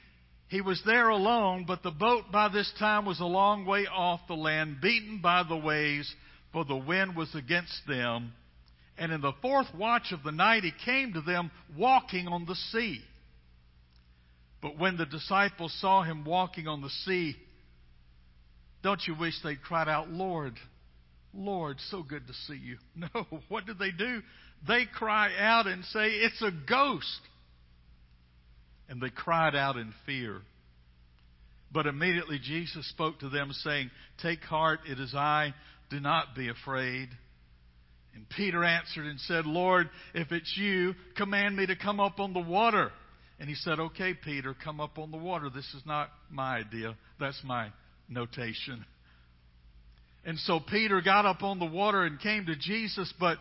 he 0.48 0.62
was 0.62 0.80
there 0.86 1.10
alone, 1.10 1.64
but 1.66 1.82
the 1.82 1.90
boat 1.90 2.24
by 2.32 2.48
this 2.48 2.72
time 2.78 3.04
was 3.04 3.20
a 3.20 3.26
long 3.26 3.66
way 3.66 3.86
off 3.86 4.20
the 4.26 4.34
land, 4.34 4.80
beaten 4.80 5.20
by 5.22 5.42
the 5.46 5.56
waves, 5.56 6.12
for 6.52 6.64
the 6.64 6.76
wind 6.76 7.14
was 7.14 7.34
against 7.34 7.86
them. 7.86 8.32
And 8.96 9.12
in 9.12 9.20
the 9.20 9.32
fourth 9.42 9.66
watch 9.74 10.12
of 10.12 10.22
the 10.22 10.32
night, 10.32 10.62
he 10.62 10.72
came 10.84 11.12
to 11.12 11.20
them 11.20 11.50
walking 11.76 12.28
on 12.28 12.46
the 12.46 12.54
sea. 12.54 13.00
But 14.62 14.78
when 14.78 14.96
the 14.96 15.06
disciples 15.06 15.76
saw 15.80 16.04
him 16.04 16.24
walking 16.24 16.68
on 16.68 16.80
the 16.80 16.90
sea, 17.04 17.36
don't 18.82 19.02
you 19.06 19.14
wish 19.14 19.34
they'd 19.42 19.60
cried 19.60 19.88
out, 19.88 20.08
Lord, 20.10 20.54
Lord, 21.34 21.78
so 21.90 22.02
good 22.02 22.26
to 22.26 22.32
see 22.46 22.60
you? 22.62 22.78
No, 23.14 23.26
what 23.48 23.66
did 23.66 23.78
they 23.78 23.90
do? 23.90 24.22
They 24.66 24.84
cry 24.86 25.30
out 25.38 25.66
and 25.66 25.84
say, 25.86 26.06
It's 26.06 26.42
a 26.42 26.50
ghost. 26.50 27.20
And 28.88 29.00
they 29.00 29.10
cried 29.10 29.54
out 29.54 29.76
in 29.76 29.92
fear. 30.06 30.42
But 31.72 31.86
immediately 31.86 32.38
Jesus 32.42 32.88
spoke 32.90 33.18
to 33.20 33.28
them, 33.28 33.50
saying, 33.52 33.90
Take 34.22 34.42
heart, 34.42 34.80
it 34.88 35.00
is 35.00 35.14
I, 35.14 35.54
do 35.90 35.98
not 35.98 36.34
be 36.36 36.48
afraid. 36.48 37.08
And 38.14 38.28
Peter 38.28 38.62
answered 38.62 39.06
and 39.06 39.18
said, 39.20 39.44
Lord, 39.44 39.90
if 40.14 40.30
it's 40.30 40.56
you, 40.56 40.94
command 41.16 41.56
me 41.56 41.66
to 41.66 41.74
come 41.74 41.98
up 41.98 42.20
on 42.20 42.32
the 42.32 42.40
water. 42.40 42.92
And 43.40 43.48
he 43.48 43.56
said, 43.56 43.80
Okay, 43.80 44.14
Peter, 44.14 44.54
come 44.62 44.80
up 44.80 44.98
on 44.98 45.10
the 45.10 45.16
water. 45.16 45.50
This 45.50 45.66
is 45.74 45.82
not 45.84 46.10
my 46.30 46.58
idea. 46.58 46.96
That's 47.18 47.40
my 47.44 47.70
notation. 48.08 48.84
And 50.24 50.38
so 50.38 50.60
Peter 50.60 51.00
got 51.00 51.26
up 51.26 51.42
on 51.42 51.58
the 51.58 51.66
water 51.66 52.04
and 52.04 52.18
came 52.18 52.46
to 52.46 52.56
Jesus, 52.56 53.12
but 53.20 53.38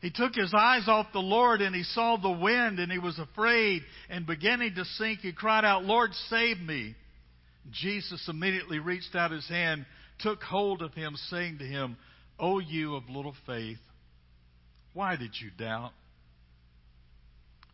he 0.00 0.10
took 0.10 0.34
his 0.34 0.52
eyes 0.56 0.88
off 0.88 1.06
the 1.12 1.18
Lord 1.18 1.60
and 1.60 1.74
he 1.74 1.82
saw 1.82 2.16
the 2.16 2.30
wind 2.30 2.78
and 2.78 2.90
he 2.90 2.98
was 2.98 3.18
afraid 3.18 3.82
and 4.08 4.26
beginning 4.26 4.74
to 4.74 4.84
sink, 4.84 5.20
he 5.20 5.32
cried 5.32 5.64
out, 5.64 5.84
Lord, 5.84 6.12
save 6.28 6.58
me. 6.58 6.94
Jesus 7.70 8.26
immediately 8.28 8.78
reached 8.78 9.14
out 9.14 9.30
his 9.30 9.48
hand, 9.48 9.86
took 10.20 10.42
hold 10.42 10.82
of 10.82 10.94
him, 10.94 11.14
saying 11.30 11.58
to 11.58 11.64
him, 11.64 11.96
O 12.38 12.58
you 12.58 12.96
of 12.96 13.08
little 13.08 13.34
faith, 13.46 13.78
why 14.92 15.16
did 15.16 15.30
you 15.40 15.50
doubt? 15.58 15.92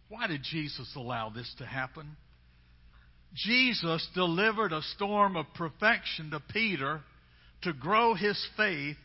Why 0.09 0.27
did 0.27 0.43
Jesus 0.43 0.91
allow 0.97 1.31
this 1.31 1.53
to 1.59 1.67
happen? 1.67 2.17
Jesus 3.35 4.07
delivered 4.15 4.73
a 4.73 4.83
storm 4.97 5.37
of 5.37 5.47
perfection 5.55 6.31
to 6.31 6.41
Peter 6.53 7.01
to 7.63 7.73
grow 7.73 8.15
his 8.15 8.41
faith 8.57 8.97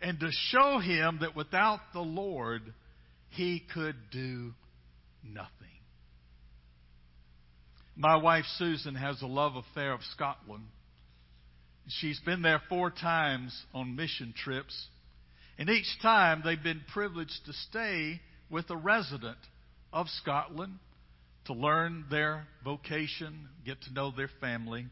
and 0.00 0.18
to 0.20 0.30
show 0.30 0.78
him 0.78 1.18
that 1.20 1.36
without 1.36 1.80
the 1.92 2.00
Lord, 2.00 2.62
he 3.30 3.62
could 3.72 3.96
do 4.10 4.52
nothing. 5.22 5.50
My 7.96 8.16
wife 8.16 8.44
Susan 8.56 8.94
has 8.94 9.20
a 9.20 9.26
love 9.26 9.56
affair 9.56 9.92
of 9.92 10.00
Scotland. 10.14 10.64
She's 11.88 12.20
been 12.20 12.42
there 12.42 12.62
four 12.68 12.90
times 12.90 13.54
on 13.74 13.96
mission 13.96 14.32
trips 14.36 14.88
and 15.60 15.68
each 15.68 16.00
time 16.00 16.40
they've 16.42 16.62
been 16.62 16.80
privileged 16.90 17.44
to 17.44 17.52
stay 17.52 18.18
with 18.50 18.70
a 18.70 18.76
resident 18.76 19.36
of 19.92 20.06
Scotland 20.08 20.78
to 21.44 21.52
learn 21.52 22.06
their 22.10 22.46
vocation, 22.64 23.46
get 23.66 23.78
to 23.82 23.92
know 23.92 24.10
their 24.10 24.30
family. 24.40 24.86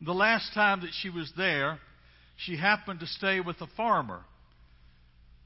The 0.00 0.12
last 0.12 0.54
time 0.54 0.82
that 0.82 0.92
she 1.02 1.10
was 1.10 1.32
there, 1.36 1.80
she 2.36 2.56
happened 2.56 3.00
to 3.00 3.06
stay 3.06 3.40
with 3.40 3.60
a 3.60 3.66
farmer. 3.76 4.22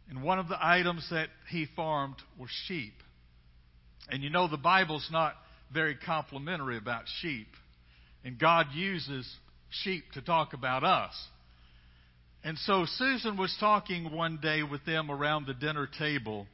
And 0.08 0.22
one 0.22 0.38
of 0.38 0.48
the 0.48 0.58
items 0.60 1.06
that 1.10 1.28
he 1.50 1.66
farmed 1.76 2.16
were 2.38 2.48
sheep. 2.66 2.94
And 4.08 4.22
you 4.22 4.30
know, 4.30 4.48
the 4.48 4.56
Bible's 4.56 5.08
not 5.12 5.34
very 5.72 5.94
complimentary 5.94 6.78
about 6.78 7.04
sheep. 7.20 7.48
And 8.24 8.38
God 8.38 8.66
uses 8.74 9.30
sheep 9.70 10.04
to 10.14 10.22
talk 10.22 10.54
about 10.54 10.82
us. 10.82 11.12
And 12.42 12.56
so 12.58 12.86
Susan 12.86 13.36
was 13.36 13.54
talking 13.60 14.12
one 14.12 14.38
day 14.40 14.62
with 14.62 14.84
them 14.86 15.10
around 15.10 15.46
the 15.46 15.54
dinner 15.54 15.88
table. 15.98 16.46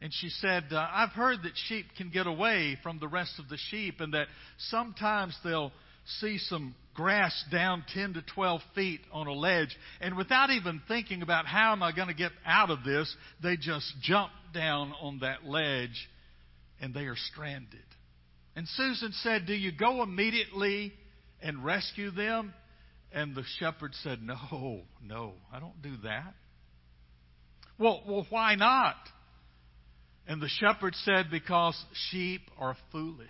And 0.00 0.12
she 0.14 0.28
said, 0.28 0.64
uh, 0.72 0.86
I've 0.90 1.10
heard 1.10 1.42
that 1.42 1.52
sheep 1.68 1.86
can 1.96 2.10
get 2.10 2.26
away 2.26 2.78
from 2.82 2.98
the 2.98 3.08
rest 3.08 3.38
of 3.38 3.48
the 3.48 3.58
sheep 3.70 4.00
and 4.00 4.14
that 4.14 4.28
sometimes 4.68 5.36
they'll 5.44 5.72
see 6.20 6.38
some 6.38 6.74
grass 6.94 7.44
down 7.50 7.84
10 7.94 8.14
to 8.14 8.22
12 8.34 8.60
feet 8.74 9.00
on 9.12 9.26
a 9.26 9.32
ledge. 9.32 9.76
And 10.00 10.16
without 10.16 10.50
even 10.50 10.82
thinking 10.88 11.22
about 11.22 11.46
how 11.46 11.72
am 11.72 11.82
I 11.82 11.92
going 11.92 12.08
to 12.08 12.14
get 12.14 12.32
out 12.44 12.70
of 12.70 12.84
this, 12.84 13.14
they 13.42 13.56
just 13.56 13.92
jump 14.02 14.30
down 14.52 14.92
on 15.00 15.20
that 15.20 15.44
ledge 15.44 16.08
and 16.80 16.92
they 16.94 17.04
are 17.04 17.16
stranded. 17.16 17.80
And 18.56 18.66
Susan 18.68 19.12
said, 19.22 19.46
Do 19.46 19.54
you 19.54 19.72
go 19.72 20.02
immediately 20.02 20.92
and 21.42 21.64
rescue 21.64 22.10
them? 22.10 22.52
And 23.12 23.34
the 23.34 23.44
shepherd 23.58 23.94
said, 24.02 24.20
No, 24.22 24.82
no, 25.02 25.34
I 25.52 25.60
don't 25.60 25.80
do 25.82 25.96
that. 26.04 26.34
Well, 27.78 28.02
well, 28.06 28.26
why 28.28 28.56
not? 28.56 28.96
And 30.26 30.40
the 30.40 30.48
shepherd 30.48 30.94
said, 31.04 31.26
Because 31.30 31.82
sheep 32.10 32.42
are 32.58 32.76
foolish. 32.92 33.28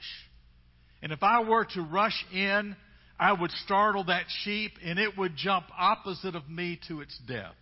And 1.02 1.12
if 1.12 1.22
I 1.22 1.42
were 1.42 1.64
to 1.74 1.82
rush 1.82 2.24
in, 2.32 2.76
I 3.18 3.32
would 3.32 3.50
startle 3.64 4.04
that 4.04 4.24
sheep 4.44 4.72
and 4.84 4.98
it 4.98 5.16
would 5.16 5.36
jump 5.36 5.66
opposite 5.78 6.34
of 6.34 6.48
me 6.48 6.78
to 6.88 7.00
its 7.00 7.18
death. 7.26 7.54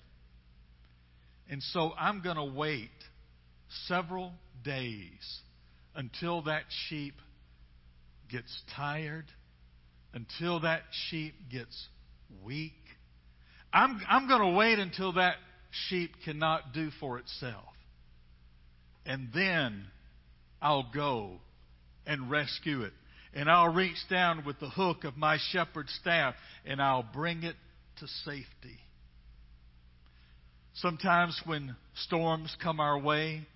And 1.50 1.62
so 1.62 1.92
I'm 1.98 2.22
going 2.22 2.36
to 2.36 2.44
wait 2.44 2.90
several 3.86 4.32
days 4.64 5.40
until 5.94 6.42
that 6.42 6.62
sheep 6.88 7.14
gets 8.30 8.62
tired, 8.76 9.24
until 10.12 10.60
that 10.60 10.82
sheep 11.08 11.34
gets 11.50 11.88
weak. 12.44 12.72
I'm, 13.72 14.00
I'm 14.08 14.28
going 14.28 14.42
to 14.42 14.56
wait 14.56 14.78
until 14.78 15.14
that 15.14 15.36
sheep 15.88 16.12
cannot 16.24 16.72
do 16.72 16.90
for 17.00 17.18
itself. 17.18 17.64
And 19.06 19.28
then 19.34 19.86
I'll 20.60 20.90
go 20.94 21.38
and 22.06 22.30
rescue 22.30 22.82
it. 22.82 22.92
And 23.38 23.48
I'll 23.48 23.72
reach 23.72 23.98
down 24.10 24.42
with 24.44 24.58
the 24.58 24.68
hook 24.68 25.04
of 25.04 25.16
my 25.16 25.38
shepherd's 25.52 25.92
staff 26.00 26.34
and 26.66 26.82
I'll 26.82 27.04
bring 27.04 27.44
it 27.44 27.54
to 28.00 28.08
safety. 28.24 28.80
Sometimes 30.74 31.40
when 31.46 31.76
storms 32.06 32.56
come 32.60 32.80
our 32.80 32.98
way, 32.98 33.46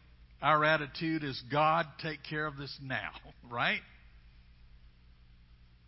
our 0.40 0.64
attitude 0.64 1.24
is 1.24 1.42
God, 1.50 1.86
take 2.00 2.20
care 2.30 2.46
of 2.46 2.56
this 2.56 2.72
now, 2.80 3.10
right? 3.50 3.80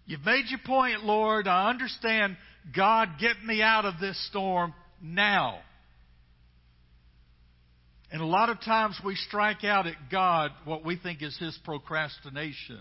You've 0.06 0.24
made 0.24 0.46
your 0.48 0.60
point, 0.66 1.04
Lord. 1.04 1.46
I 1.46 1.70
understand. 1.70 2.36
God, 2.74 3.10
get 3.20 3.44
me 3.44 3.62
out 3.62 3.84
of 3.84 4.00
this 4.00 4.18
storm 4.28 4.74
now. 5.00 5.60
And 8.10 8.20
a 8.20 8.26
lot 8.26 8.48
of 8.48 8.60
times 8.60 8.98
we 9.04 9.14
strike 9.14 9.62
out 9.62 9.86
at 9.86 10.10
God 10.10 10.50
what 10.64 10.84
we 10.84 10.96
think 10.96 11.22
is 11.22 11.38
His 11.38 11.56
procrastination 11.64 12.80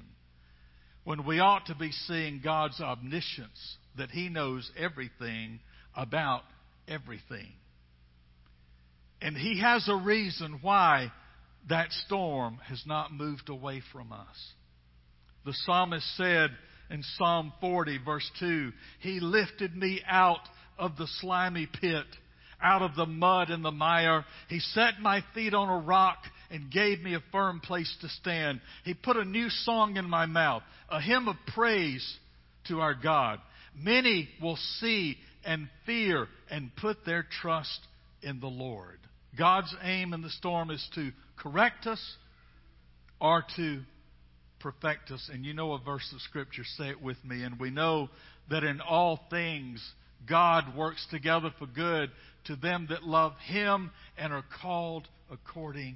when 1.03 1.25
we 1.25 1.39
ought 1.39 1.65
to 1.67 1.75
be 1.75 1.91
seeing 1.91 2.41
God's 2.43 2.79
omniscience, 2.79 3.77
that 3.98 4.12
He 4.12 4.29
knows 4.29 4.69
everything 4.77 5.60
about 5.95 6.43
everything. 6.88 7.53
And 9.22 9.38
He 9.38 9.60
has 9.62 9.88
a 9.88 9.95
reason 9.95 10.60
why 10.62 11.12
that 11.69 11.91
storm 12.05 12.60
has 12.67 12.83
not 12.86 13.13
moved 13.13 13.50
away 13.50 13.81
from 13.91 14.12
us. 14.12 14.53
The 15.45 15.53
psalmist 15.65 16.05
said 16.17 16.51
in 16.89 17.03
Psalm 17.17 17.53
40, 17.62 18.00
verse 18.05 18.29
2, 18.39 18.72
He 19.00 19.19
lifted 19.19 19.75
me 19.75 20.01
out 20.07 20.41
of 20.77 20.98
the 20.98 21.07
slimy 21.19 21.67
pit 21.67 22.05
out 22.63 22.81
of 22.81 22.95
the 22.95 23.05
mud 23.05 23.50
and 23.50 23.63
the 23.63 23.72
mire. 23.72 24.25
He 24.48 24.60
set 24.60 25.00
my 25.01 25.22
feet 25.36 25.53
on 25.53 25.69
a 25.69 25.86
rock 25.86 26.19
and 26.53 26.72
gave 26.72 27.01
me 27.01 27.15
a 27.15 27.24
firm 27.31 27.60
place 27.60 27.93
to 28.01 28.07
stand. 28.07 28.62
He 28.86 28.93
put 28.93 29.17
a 29.17 29.25
new 29.25 29.50
song 29.50 29.98
in 29.98 30.07
my 30.07 30.27
mouth, 30.27 30.62
a 30.88 31.01
hymn 31.01 31.27
of 31.27 31.36
praise 31.55 32.17
to 32.67 32.79
our 32.79 32.93
God. 32.93 33.39
Many 33.75 34.29
will 34.39 34.60
see 34.79 35.17
and 35.43 35.67
fear 35.88 36.27
and 36.51 36.69
put 36.75 37.05
their 37.05 37.25
trust 37.41 37.79
in 38.22 38.39
the 38.39 38.48
Lord. 38.48 39.00
God's 39.36 39.75
aim 39.81 40.13
in 40.13 40.22
the 40.22 40.29
storm 40.29 40.69
is 40.69 40.88
to 40.93 41.10
correct 41.38 41.88
us 41.88 42.00
or 43.19 43.43
to 43.55 43.81
perfect 44.60 45.10
us. 45.10 45.27
And 45.33 45.43
you 45.43 45.55
know 45.55 45.74
a 45.74 45.79
verse 45.79 46.07
of 46.13 46.22
Scripture, 46.22 46.63
say 46.77 46.89
it 46.89 47.01
with 47.01 47.17
me. 47.25 47.41
And 47.41 47.60
we 47.60 47.72
know 47.72 48.10
that 48.51 48.63
in 48.63 48.79
all 48.79 49.19
things, 49.31 49.83
God 50.29 50.77
works 50.77 51.05
together 51.10 51.51
for 51.57 51.65
good 51.65 52.12
to 52.45 52.55
them 52.55 52.86
that 52.91 53.01
love 53.01 53.33
him 53.48 53.89
and 54.19 54.31
are 54.31 54.45
called 54.62 55.07
according 55.31 55.95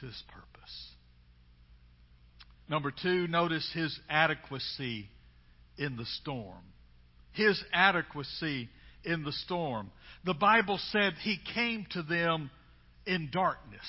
to 0.00 0.06
his 0.06 0.22
purpose. 0.28 0.88
Number 2.68 2.90
two, 2.90 3.26
notice 3.28 3.68
his 3.74 3.98
adequacy 4.08 5.08
in 5.78 5.96
the 5.96 6.06
storm. 6.20 6.62
His 7.32 7.62
adequacy 7.72 8.68
in 9.04 9.24
the 9.24 9.32
storm. 9.32 9.90
The 10.24 10.34
Bible 10.34 10.78
said 10.90 11.14
he 11.22 11.38
came 11.54 11.86
to 11.92 12.02
them 12.02 12.50
in 13.06 13.30
darkness. 13.32 13.80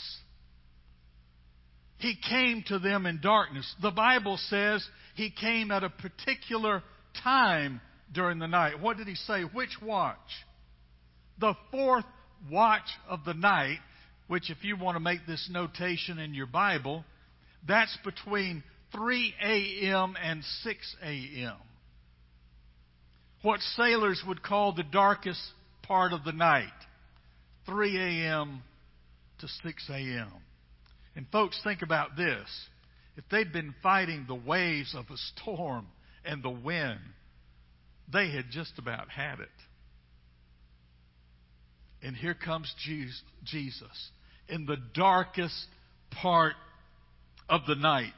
He 1.97 2.15
came 2.15 2.63
to 2.67 2.79
them 2.79 3.05
in 3.05 3.19
darkness. 3.21 3.75
The 3.81 3.91
Bible 3.91 4.37
says 4.49 4.87
he 5.15 5.29
came 5.29 5.69
at 5.71 5.83
a 5.83 5.89
particular 5.89 6.81
time 7.21 7.81
during 8.13 8.39
the 8.39 8.47
night. 8.47 8.79
What 8.79 8.97
did 8.97 9.07
he 9.07 9.15
say? 9.15 9.41
Which 9.41 9.81
watch? 9.81 10.17
The 11.39 11.55
fourth 11.71 12.05
watch 12.49 12.87
of 13.09 13.25
the 13.25 13.33
night, 13.33 13.79
which, 14.29 14.51
if 14.51 14.63
you 14.63 14.77
want 14.77 14.95
to 14.95 14.99
make 14.99 15.25
this 15.27 15.49
notation 15.51 16.19
in 16.19 16.35
your 16.35 16.45
Bible, 16.45 17.03
that's 17.67 17.97
between 18.05 18.63
3 18.93 19.33
a.m. 19.43 20.15
and 20.23 20.43
6 20.63 20.95
a.m. 21.03 21.55
What 23.41 23.59
sailors 23.75 24.21
would 24.27 24.43
call 24.43 24.71
the 24.71 24.83
darkest 24.83 25.41
part 25.81 26.13
of 26.13 26.23
the 26.23 26.31
night 26.31 26.67
3 27.65 27.97
a.m. 27.97 28.61
to 29.39 29.47
6 29.47 29.89
a.m. 29.89 30.31
And, 31.15 31.25
folks, 31.31 31.59
think 31.63 31.81
about 31.81 32.15
this. 32.15 32.47
If 33.17 33.23
they'd 33.31 33.51
been 33.51 33.73
fighting 33.81 34.25
the 34.27 34.35
waves 34.35 34.95
of 34.95 35.05
a 35.09 35.17
storm 35.17 35.87
and 36.23 36.43
the 36.43 36.51
wind, 36.51 36.99
they 38.13 38.29
had 38.29 38.45
just 38.51 38.73
about 38.77 39.09
had 39.09 39.39
it. 39.39 39.49
And 42.03 42.15
here 42.15 42.35
comes 42.35 42.71
Jesus 43.43 44.11
in 44.49 44.65
the 44.65 44.77
darkest 44.93 45.65
part 46.11 46.53
of 47.47 47.61
the 47.67 47.75
night. 47.75 48.13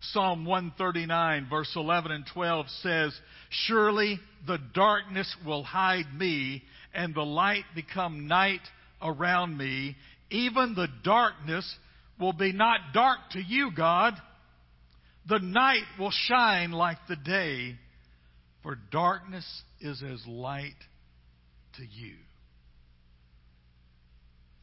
Psalm 0.00 0.44
139, 0.44 1.46
verse 1.48 1.72
11 1.76 2.10
and 2.10 2.24
12 2.32 2.66
says, 2.82 3.12
Surely 3.50 4.18
the 4.46 4.58
darkness 4.74 5.34
will 5.46 5.62
hide 5.62 6.12
me, 6.16 6.62
and 6.92 7.14
the 7.14 7.22
light 7.22 7.64
become 7.74 8.26
night 8.26 8.60
around 9.00 9.56
me. 9.56 9.96
Even 10.30 10.74
the 10.74 10.88
darkness 11.04 11.76
will 12.18 12.32
be 12.32 12.52
not 12.52 12.80
dark 12.92 13.18
to 13.32 13.40
you, 13.40 13.70
God. 13.76 14.14
The 15.28 15.38
night 15.38 15.84
will 15.98 16.10
shine 16.10 16.72
like 16.72 16.98
the 17.08 17.16
day, 17.16 17.76
for 18.62 18.76
darkness 18.90 19.46
is 19.80 20.02
as 20.02 20.26
light 20.26 20.74
to 21.76 21.82
you. 21.82 22.14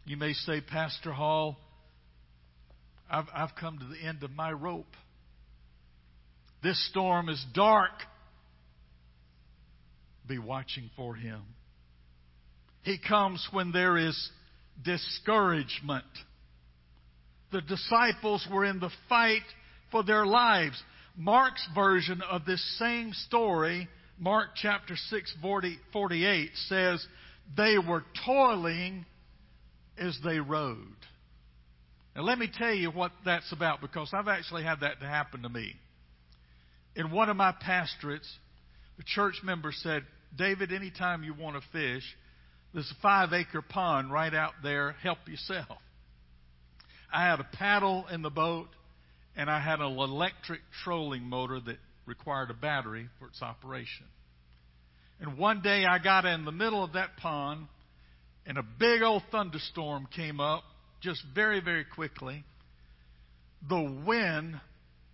You 0.09 0.17
may 0.17 0.33
say, 0.33 0.59
Pastor 0.59 1.11
Hall, 1.11 1.55
I've, 3.07 3.27
I've 3.31 3.53
come 3.53 3.77
to 3.77 3.85
the 3.85 4.07
end 4.07 4.23
of 4.23 4.31
my 4.31 4.51
rope. 4.51 4.95
This 6.63 6.83
storm 6.89 7.29
is 7.29 7.45
dark. 7.53 7.91
Be 10.27 10.39
watching 10.39 10.89
for 10.95 11.13
him. 11.13 11.43
He 12.81 12.97
comes 12.97 13.47
when 13.51 13.71
there 13.71 13.97
is 13.99 14.31
discouragement. 14.83 16.05
The 17.51 17.61
disciples 17.61 18.47
were 18.51 18.65
in 18.65 18.79
the 18.79 18.89
fight 19.09 19.43
for 19.91 20.03
their 20.03 20.25
lives. 20.25 20.81
Mark's 21.17 21.67
version 21.75 22.23
of 22.31 22.45
this 22.45 22.79
same 22.79 23.13
story, 23.13 23.87
Mark 24.17 24.47
chapter 24.55 24.95
6, 24.95 25.35
40, 25.39 25.77
48, 25.93 26.49
says, 26.67 27.05
They 27.55 27.75
were 27.77 28.03
toiling 28.25 29.05
as 29.99 30.17
they 30.23 30.39
rode. 30.39 30.77
Now, 32.15 32.23
let 32.23 32.39
me 32.39 32.49
tell 32.51 32.73
you 32.73 32.91
what 32.91 33.11
that's 33.25 33.51
about 33.51 33.81
because 33.81 34.11
I've 34.13 34.27
actually 34.27 34.63
had 34.63 34.81
that 34.81 34.99
to 34.99 35.05
happen 35.05 35.43
to 35.43 35.49
me. 35.49 35.73
In 36.95 37.11
one 37.11 37.29
of 37.29 37.37
my 37.37 37.53
pastorates, 37.53 38.27
a 38.99 39.03
church 39.03 39.35
member 39.43 39.71
said, 39.71 40.03
David, 40.37 40.73
anytime 40.73 41.23
you 41.23 41.33
want 41.33 41.55
to 41.55 41.61
fish, 41.71 42.03
there's 42.73 42.91
a 42.91 43.01
five 43.01 43.33
acre 43.33 43.61
pond 43.61 44.11
right 44.11 44.33
out 44.33 44.53
there. 44.63 44.93
Help 45.03 45.19
yourself. 45.27 45.77
I 47.11 47.25
had 47.25 47.39
a 47.39 47.47
paddle 47.53 48.05
in 48.11 48.21
the 48.21 48.29
boat, 48.29 48.67
and 49.35 49.49
I 49.49 49.59
had 49.59 49.79
an 49.79 49.97
electric 49.97 50.61
trolling 50.83 51.23
motor 51.23 51.59
that 51.59 51.77
required 52.05 52.51
a 52.51 52.53
battery 52.53 53.07
for 53.17 53.27
its 53.27 53.41
operation. 53.41 54.05
And 55.19 55.37
one 55.37 55.61
day 55.61 55.85
I 55.85 55.99
got 55.99 56.25
in 56.25 56.45
the 56.45 56.51
middle 56.51 56.83
of 56.83 56.93
that 56.93 57.17
pond 57.17 57.67
and 58.49 58.57
a 58.57 58.63
big 58.63 59.03
old 59.03 59.21
thunderstorm 59.31 60.07
came 60.13 60.39
up 60.39 60.63
just 61.01 61.23
very, 61.35 61.61
very 61.61 61.85
quickly. 61.85 62.43
The 63.69 64.01
wind 64.07 64.59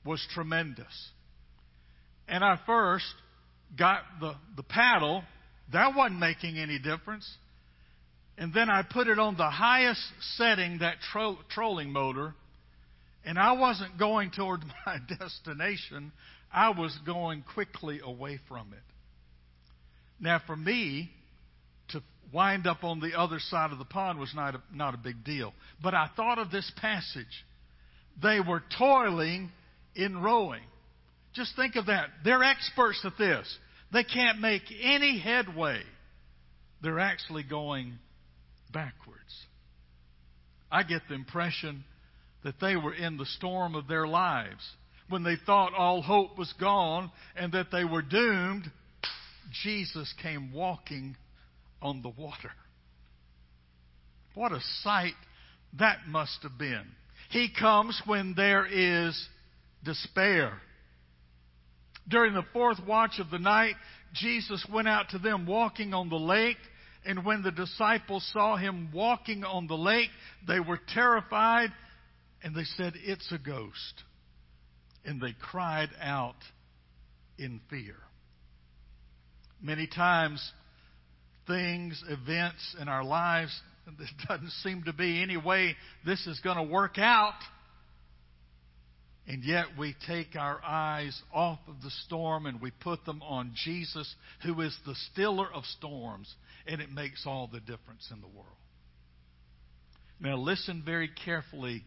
was 0.05 0.25
tremendous. 0.33 1.09
And 2.29 2.45
I 2.45 2.57
first 2.65 3.13
got 3.77 4.03
the, 4.21 4.35
the 4.55 4.63
paddle, 4.63 5.21
that 5.73 5.93
wasn't 5.97 6.21
making 6.21 6.57
any 6.57 6.79
difference. 6.79 7.29
And 8.37 8.53
then 8.53 8.69
I 8.69 8.83
put 8.89 9.09
it 9.09 9.19
on 9.19 9.35
the 9.35 9.49
highest 9.49 10.01
setting, 10.37 10.77
that 10.79 10.95
tro- 11.11 11.37
trolling 11.49 11.91
motor, 11.91 12.33
and 13.25 13.37
I 13.37 13.51
wasn't 13.51 13.99
going 13.99 14.31
toward 14.31 14.61
my 14.85 14.97
destination. 15.19 16.13
I 16.53 16.69
was 16.69 16.97
going 17.05 17.43
quickly 17.53 17.99
away 18.01 18.39
from 18.47 18.71
it. 18.71 18.79
Now, 20.21 20.41
for 20.47 20.55
me, 20.55 21.11
wind 22.33 22.67
up 22.67 22.83
on 22.83 22.99
the 22.99 23.17
other 23.17 23.39
side 23.39 23.71
of 23.71 23.79
the 23.79 23.85
pond 23.85 24.19
was 24.19 24.33
not 24.35 24.55
a, 24.55 24.61
not 24.73 24.93
a 24.93 24.97
big 24.97 25.23
deal. 25.23 25.53
But 25.81 25.93
I 25.93 26.09
thought 26.15 26.39
of 26.39 26.51
this 26.51 26.71
passage. 26.77 27.45
They 28.21 28.39
were 28.39 28.63
toiling 28.77 29.51
in 29.95 30.21
rowing. 30.21 30.63
Just 31.33 31.55
think 31.55 31.75
of 31.75 31.87
that. 31.87 32.09
They're 32.23 32.43
experts 32.43 33.01
at 33.03 33.17
this. 33.17 33.57
They 33.91 34.03
can't 34.03 34.39
make 34.39 34.63
any 34.81 35.19
headway. 35.19 35.81
They're 36.81 36.99
actually 36.99 37.43
going 37.43 37.93
backwards. 38.71 39.21
I 40.71 40.83
get 40.83 41.01
the 41.07 41.15
impression 41.15 41.83
that 42.43 42.59
they 42.59 42.75
were 42.75 42.93
in 42.93 43.17
the 43.17 43.25
storm 43.25 43.75
of 43.75 43.87
their 43.87 44.07
lives. 44.07 44.63
When 45.09 45.23
they 45.23 45.35
thought 45.45 45.73
all 45.73 46.01
hope 46.01 46.37
was 46.37 46.53
gone 46.59 47.11
and 47.35 47.51
that 47.53 47.67
they 47.71 47.83
were 47.83 48.01
doomed, 48.01 48.69
Jesus 49.63 50.13
came 50.21 50.51
walking 50.51 51.15
on 51.85 52.01
the 52.01 52.09
water. 52.09 52.51
What 54.33 54.51
a 54.51 54.59
sight 54.81 55.13
that 55.77 55.99
must 56.07 56.39
have 56.41 56.57
been. 56.57 56.83
He 57.29 57.47
comes 57.57 58.01
when 58.07 58.33
there 58.35 58.65
is 58.65 59.15
despair. 59.83 60.53
During 62.07 62.33
the 62.33 62.45
fourth 62.53 62.79
watch 62.87 63.19
of 63.19 63.29
the 63.29 63.37
night, 63.37 63.75
Jesus 64.13 64.65
went 64.73 64.87
out 64.87 65.09
to 65.09 65.19
them 65.19 65.45
walking 65.45 65.93
on 65.93 66.09
the 66.09 66.15
lake. 66.15 66.57
And 67.05 67.23
when 67.23 67.43
the 67.43 67.51
disciples 67.51 68.27
saw 68.33 68.57
him 68.57 68.89
walking 68.91 69.43
on 69.43 69.67
the 69.67 69.77
lake, 69.77 70.09
they 70.47 70.59
were 70.59 70.79
terrified 70.91 71.69
and 72.43 72.55
they 72.55 72.63
said, 72.63 72.93
It's 72.95 73.31
a 73.31 73.37
ghost. 73.37 74.03
And 75.05 75.21
they 75.21 75.35
cried 75.39 75.89
out 76.01 76.35
in 77.37 77.61
fear. 77.69 77.95
Many 79.61 79.85
times, 79.85 80.51
things, 81.47 82.03
events 82.07 82.75
in 82.79 82.87
our 82.87 83.03
lives, 83.03 83.59
there 83.97 84.07
doesn't 84.27 84.51
seem 84.63 84.83
to 84.83 84.93
be 84.93 85.21
any 85.21 85.37
way 85.37 85.75
this 86.05 86.25
is 86.27 86.39
going 86.39 86.57
to 86.57 86.63
work 86.63 86.97
out. 86.97 87.37
And 89.27 89.43
yet 89.43 89.65
we 89.77 89.95
take 90.07 90.35
our 90.35 90.63
eyes 90.63 91.19
off 91.33 91.59
of 91.67 91.81
the 91.81 91.89
storm 92.05 92.45
and 92.45 92.61
we 92.61 92.71
put 92.71 93.05
them 93.05 93.23
on 93.23 93.53
Jesus, 93.63 94.13
who 94.43 94.61
is 94.61 94.77
the 94.85 94.95
stiller 95.11 95.47
of 95.51 95.65
storms, 95.65 96.33
and 96.67 96.79
it 96.79 96.91
makes 96.91 97.25
all 97.25 97.49
the 97.51 97.59
difference 97.59 98.07
in 98.11 98.21
the 98.21 98.27
world. 98.27 98.49
Now, 100.19 100.37
listen 100.37 100.83
very 100.85 101.09
carefully 101.25 101.83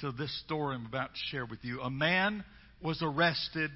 to 0.00 0.12
this 0.12 0.36
story 0.40 0.76
I'm 0.76 0.86
about 0.86 1.12
to 1.12 1.20
share 1.30 1.44
with 1.44 1.60
you. 1.62 1.80
A 1.80 1.90
man 1.90 2.44
was 2.82 3.02
arrested 3.02 3.70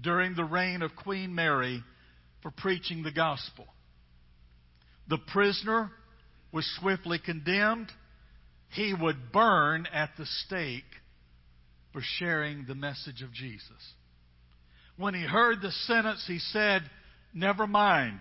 during 0.00 0.34
the 0.34 0.44
reign 0.44 0.82
of 0.82 0.94
Queen 0.94 1.34
Mary 1.34 1.82
for 2.42 2.50
preaching 2.50 3.02
the 3.02 3.10
gospel. 3.10 3.66
The 5.08 5.18
prisoner 5.18 5.90
was 6.52 6.66
swiftly 6.80 7.18
condemned. 7.18 7.90
He 8.70 8.94
would 8.94 9.32
burn 9.32 9.86
at 9.92 10.10
the 10.18 10.26
stake 10.26 10.84
for 11.92 12.02
sharing 12.02 12.66
the 12.66 12.74
message 12.74 13.22
of 13.22 13.32
Jesus. 13.32 13.94
When 14.96 15.14
he 15.14 15.22
heard 15.22 15.62
the 15.62 15.72
sentence, 15.86 16.24
he 16.26 16.38
said, 16.38 16.82
Never 17.32 17.66
mind. 17.66 18.20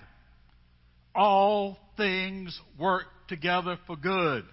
All 1.16 1.78
things 1.98 2.58
work 2.80 3.06
together 3.28 3.78
for 3.88 3.96
good. 3.96 4.44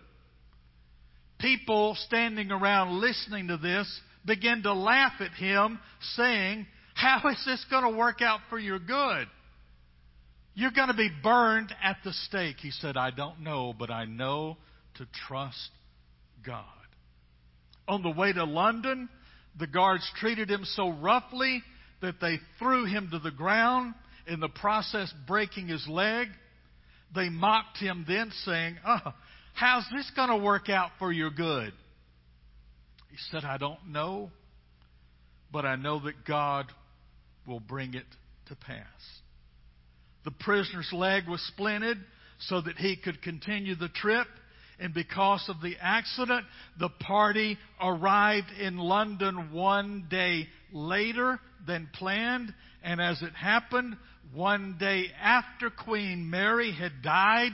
People 1.38 1.96
standing 2.06 2.50
around 2.50 3.00
listening 3.00 3.48
to 3.48 3.58
this 3.58 4.00
began 4.24 4.62
to 4.62 4.72
laugh 4.72 5.12
at 5.20 5.32
him, 5.32 5.78
saying, 6.16 6.66
How 6.94 7.28
is 7.28 7.42
this 7.44 7.64
going 7.70 7.84
to 7.84 7.98
work 7.98 8.22
out 8.22 8.40
for 8.48 8.58
your 8.58 8.78
good? 8.78 9.26
You're 10.54 10.70
going 10.70 10.88
to 10.88 10.94
be 10.94 11.10
burned 11.22 11.74
at 11.82 11.96
the 12.04 12.12
stake. 12.12 12.56
He 12.58 12.70
said, 12.70 12.96
I 12.96 13.10
don't 13.10 13.40
know, 13.40 13.74
but 13.76 13.90
I 13.90 14.04
know 14.04 14.56
to 14.96 15.06
trust 15.26 15.70
God. 16.46 16.64
On 17.88 18.02
the 18.02 18.10
way 18.10 18.32
to 18.32 18.44
London, 18.44 19.08
the 19.58 19.66
guards 19.66 20.08
treated 20.16 20.48
him 20.48 20.64
so 20.64 20.90
roughly 20.90 21.62
that 22.00 22.20
they 22.20 22.38
threw 22.58 22.84
him 22.84 23.08
to 23.10 23.18
the 23.18 23.30
ground, 23.30 23.94
in 24.26 24.40
the 24.40 24.48
process, 24.48 25.12
breaking 25.26 25.68
his 25.68 25.86
leg. 25.88 26.28
They 27.14 27.28
mocked 27.28 27.78
him 27.78 28.04
then, 28.06 28.30
saying, 28.44 28.76
Oh, 28.86 29.12
how's 29.54 29.84
this 29.92 30.10
going 30.16 30.30
to 30.30 30.36
work 30.36 30.68
out 30.68 30.90
for 30.98 31.12
your 31.12 31.30
good? 31.30 31.72
He 33.10 33.16
said, 33.30 33.44
I 33.44 33.58
don't 33.58 33.88
know, 33.88 34.30
but 35.52 35.64
I 35.64 35.76
know 35.76 36.00
that 36.00 36.24
God 36.26 36.66
will 37.46 37.60
bring 37.60 37.94
it 37.94 38.06
to 38.48 38.56
pass. 38.56 38.84
The 40.24 40.30
prisoner's 40.30 40.92
leg 40.92 41.28
was 41.28 41.40
splinted 41.56 41.98
so 42.38 42.60
that 42.60 42.76
he 42.76 42.96
could 42.96 43.22
continue 43.22 43.74
the 43.74 43.88
trip. 43.88 44.26
And 44.80 44.92
because 44.92 45.48
of 45.48 45.60
the 45.60 45.76
accident, 45.80 46.44
the 46.78 46.88
party 46.88 47.58
arrived 47.80 48.50
in 48.58 48.76
London 48.76 49.52
one 49.52 50.06
day 50.10 50.48
later 50.72 51.38
than 51.66 51.88
planned. 51.94 52.52
And 52.82 53.00
as 53.00 53.22
it 53.22 53.34
happened, 53.34 53.96
one 54.32 54.76
day 54.78 55.06
after 55.20 55.70
Queen 55.70 56.28
Mary 56.28 56.72
had 56.72 57.02
died, 57.02 57.52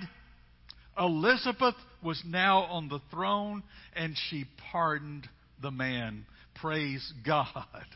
Elizabeth 0.99 1.75
was 2.03 2.23
now 2.27 2.63
on 2.65 2.89
the 2.89 3.01
throne 3.11 3.63
and 3.95 4.17
she 4.31 4.47
pardoned 4.73 5.29
the 5.61 5.71
man. 5.71 6.25
Praise 6.55 7.13
God. 7.25 7.87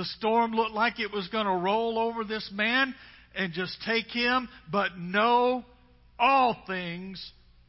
The 0.00 0.06
storm 0.06 0.52
looked 0.52 0.72
like 0.72 0.98
it 0.98 1.12
was 1.12 1.28
going 1.28 1.44
to 1.44 1.52
roll 1.52 1.98
over 1.98 2.24
this 2.24 2.50
man 2.54 2.94
and 3.34 3.52
just 3.52 3.76
take 3.84 4.06
him, 4.06 4.48
but 4.72 4.92
no, 4.96 5.62
all 6.18 6.56
things 6.66 7.22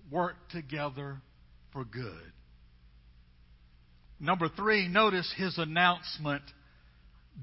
work 0.10 0.36
together 0.50 1.18
for 1.74 1.84
good. 1.84 2.32
Number 4.18 4.48
three, 4.48 4.88
notice 4.88 5.30
his 5.36 5.58
announcement 5.58 6.44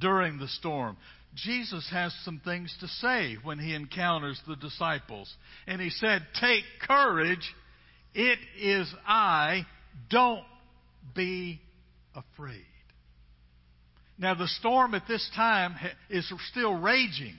during 0.01 0.39
the 0.39 0.49
storm. 0.49 0.97
Jesus 1.35 1.87
has 1.93 2.15
some 2.25 2.41
things 2.43 2.75
to 2.81 2.89
say 2.89 3.37
when 3.43 3.59
he 3.59 3.75
encounters 3.75 4.41
the 4.49 4.57
disciples. 4.57 5.31
And 5.67 5.83
he 5.83 5.91
said, 5.91 6.23
Take 6.41 6.65
courage. 6.81 7.55
It 8.15 8.39
is 8.59 8.91
I. 9.07 9.67
Don't 10.09 10.47
be 11.15 11.61
afraid. 12.15 12.65
Now, 14.19 14.35
the 14.35 14.49
storm 14.49 14.95
at 14.95 15.07
this 15.07 15.29
time 15.37 15.77
is 16.11 16.31
still 16.51 16.75
raging. 16.75 17.35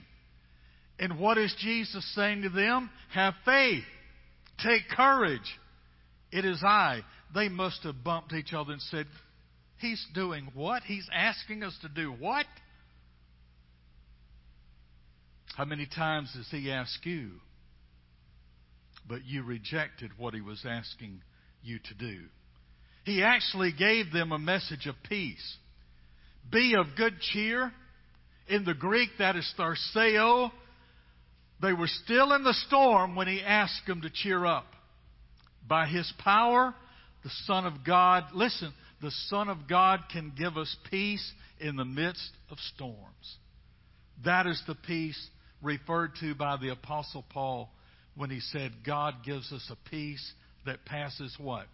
And 0.98 1.18
what 1.18 1.38
is 1.38 1.54
Jesus 1.58 2.04
saying 2.14 2.42
to 2.42 2.48
them? 2.48 2.90
Have 3.12 3.34
faith. 3.44 3.84
Take 4.62 4.88
courage. 4.94 5.58
It 6.32 6.44
is 6.44 6.62
I. 6.64 7.00
They 7.34 7.48
must 7.48 7.82
have 7.84 8.02
bumped 8.02 8.32
each 8.32 8.52
other 8.52 8.72
and 8.72 8.82
said, 8.82 9.06
He's 9.78 10.04
doing 10.14 10.50
what? 10.54 10.82
He's 10.82 11.08
asking 11.12 11.62
us 11.62 11.76
to 11.82 11.88
do 11.88 12.12
what? 12.12 12.46
How 15.56 15.64
many 15.64 15.86
times 15.86 16.32
does 16.34 16.48
He 16.50 16.70
ask 16.70 17.04
you? 17.04 17.30
But 19.08 19.24
you 19.24 19.42
rejected 19.42 20.12
what 20.16 20.34
He 20.34 20.40
was 20.40 20.64
asking 20.68 21.22
you 21.62 21.78
to 21.78 21.94
do. 21.94 22.20
He 23.04 23.22
actually 23.22 23.72
gave 23.72 24.12
them 24.12 24.32
a 24.32 24.38
message 24.38 24.86
of 24.86 24.94
peace. 25.08 25.56
Be 26.50 26.74
of 26.74 26.86
good 26.96 27.20
cheer. 27.20 27.72
In 28.48 28.64
the 28.64 28.74
Greek, 28.74 29.10
that 29.18 29.36
is 29.36 29.54
tharseo. 29.58 30.50
They 31.62 31.72
were 31.72 31.86
still 31.86 32.32
in 32.32 32.42
the 32.42 32.54
storm 32.66 33.14
when 33.14 33.28
he 33.28 33.42
asked 33.42 33.86
them 33.86 34.02
to 34.02 34.10
cheer 34.10 34.44
up. 34.44 34.66
By 35.68 35.86
his 35.86 36.12
power, 36.18 36.74
the 37.22 37.30
Son 37.44 37.66
of 37.66 37.84
God, 37.84 38.24
listen, 38.32 38.72
the 39.02 39.12
Son 39.28 39.48
of 39.48 39.68
God 39.68 40.00
can 40.12 40.32
give 40.36 40.56
us 40.56 40.74
peace 40.90 41.32
in 41.60 41.76
the 41.76 41.84
midst 41.84 42.30
of 42.50 42.58
storms. 42.74 43.36
That 44.24 44.46
is 44.46 44.60
the 44.66 44.74
peace 44.74 45.28
referred 45.62 46.12
to 46.20 46.34
by 46.34 46.56
the 46.56 46.70
Apostle 46.70 47.24
Paul 47.28 47.70
when 48.16 48.30
he 48.30 48.40
said, 48.40 48.72
God 48.84 49.16
gives 49.24 49.52
us 49.52 49.70
a 49.70 49.90
peace 49.90 50.32
that 50.66 50.84
passes 50.84 51.36
what? 51.38 51.66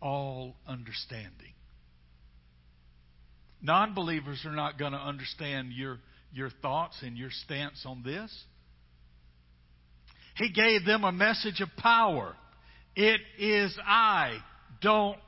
All 0.00 0.56
understanding. 0.66 1.55
Non 3.62 3.94
believers 3.94 4.44
are 4.44 4.54
not 4.54 4.78
going 4.78 4.92
to 4.92 4.98
understand 4.98 5.72
your, 5.72 5.98
your 6.32 6.50
thoughts 6.62 6.96
and 7.02 7.16
your 7.16 7.30
stance 7.30 7.84
on 7.84 8.02
this. 8.02 8.32
He 10.36 10.52
gave 10.52 10.84
them 10.84 11.04
a 11.04 11.12
message 11.12 11.60
of 11.60 11.68
power. 11.78 12.34
It 12.94 13.20
is 13.38 13.76
I. 13.84 14.38
Don't 14.82 15.18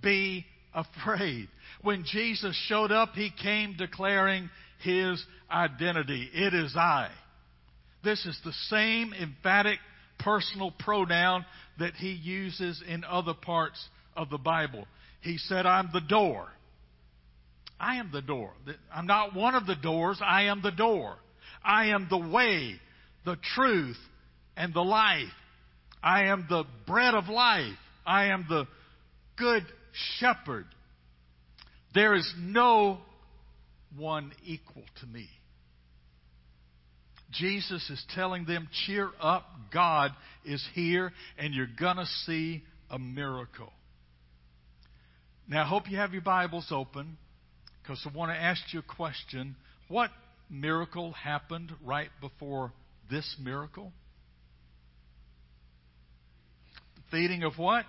be 0.00 0.46
afraid. 0.72 1.48
When 1.82 2.04
Jesus 2.04 2.56
showed 2.68 2.92
up, 2.92 3.14
he 3.14 3.30
came 3.42 3.76
declaring 3.76 4.48
his 4.82 5.24
identity. 5.50 6.30
It 6.32 6.54
is 6.54 6.74
I. 6.76 7.10
This 8.04 8.24
is 8.24 8.38
the 8.44 8.52
same 8.68 9.12
emphatic 9.12 9.78
personal 10.18 10.70
pronoun 10.70 11.44
that 11.78 11.94
he 11.94 12.12
uses 12.12 12.82
in 12.86 13.04
other 13.04 13.34
parts 13.34 13.84
of 14.16 14.30
the 14.30 14.38
Bible. 14.38 14.86
He 15.20 15.38
said, 15.38 15.66
I'm 15.66 15.90
the 15.92 16.00
door. 16.00 16.48
I 17.82 17.96
am 17.96 18.10
the 18.12 18.22
door. 18.22 18.52
I'm 18.94 19.08
not 19.08 19.34
one 19.34 19.56
of 19.56 19.66
the 19.66 19.74
doors. 19.74 20.20
I 20.24 20.44
am 20.44 20.62
the 20.62 20.70
door. 20.70 21.16
I 21.64 21.86
am 21.86 22.06
the 22.08 22.18
way, 22.18 22.76
the 23.24 23.36
truth, 23.56 23.98
and 24.56 24.72
the 24.72 24.82
life. 24.82 25.26
I 26.00 26.26
am 26.26 26.46
the 26.48 26.64
bread 26.86 27.14
of 27.14 27.28
life. 27.28 27.74
I 28.06 28.26
am 28.26 28.46
the 28.48 28.68
good 29.36 29.64
shepherd. 30.18 30.66
There 31.92 32.14
is 32.14 32.32
no 32.38 32.98
one 33.96 34.32
equal 34.44 34.84
to 35.00 35.06
me. 35.06 35.28
Jesus 37.32 37.90
is 37.90 38.04
telling 38.14 38.44
them, 38.44 38.68
cheer 38.86 39.10
up, 39.20 39.44
God 39.72 40.12
is 40.44 40.64
here, 40.74 41.12
and 41.36 41.52
you're 41.52 41.66
going 41.80 41.96
to 41.96 42.06
see 42.26 42.62
a 42.90 42.98
miracle. 42.98 43.72
Now, 45.48 45.64
I 45.64 45.66
hope 45.66 45.90
you 45.90 45.96
have 45.96 46.12
your 46.12 46.22
Bibles 46.22 46.68
open 46.70 47.16
because 47.82 48.06
I 48.06 48.16
want 48.16 48.30
to 48.30 48.36
ask 48.36 48.60
you 48.72 48.80
a 48.80 48.94
question. 48.94 49.56
What 49.88 50.10
miracle 50.48 51.12
happened 51.12 51.72
right 51.84 52.10
before 52.20 52.72
this 53.10 53.36
miracle? 53.42 53.92
The 56.96 57.02
feeding 57.10 57.42
of 57.42 57.58
what? 57.58 57.84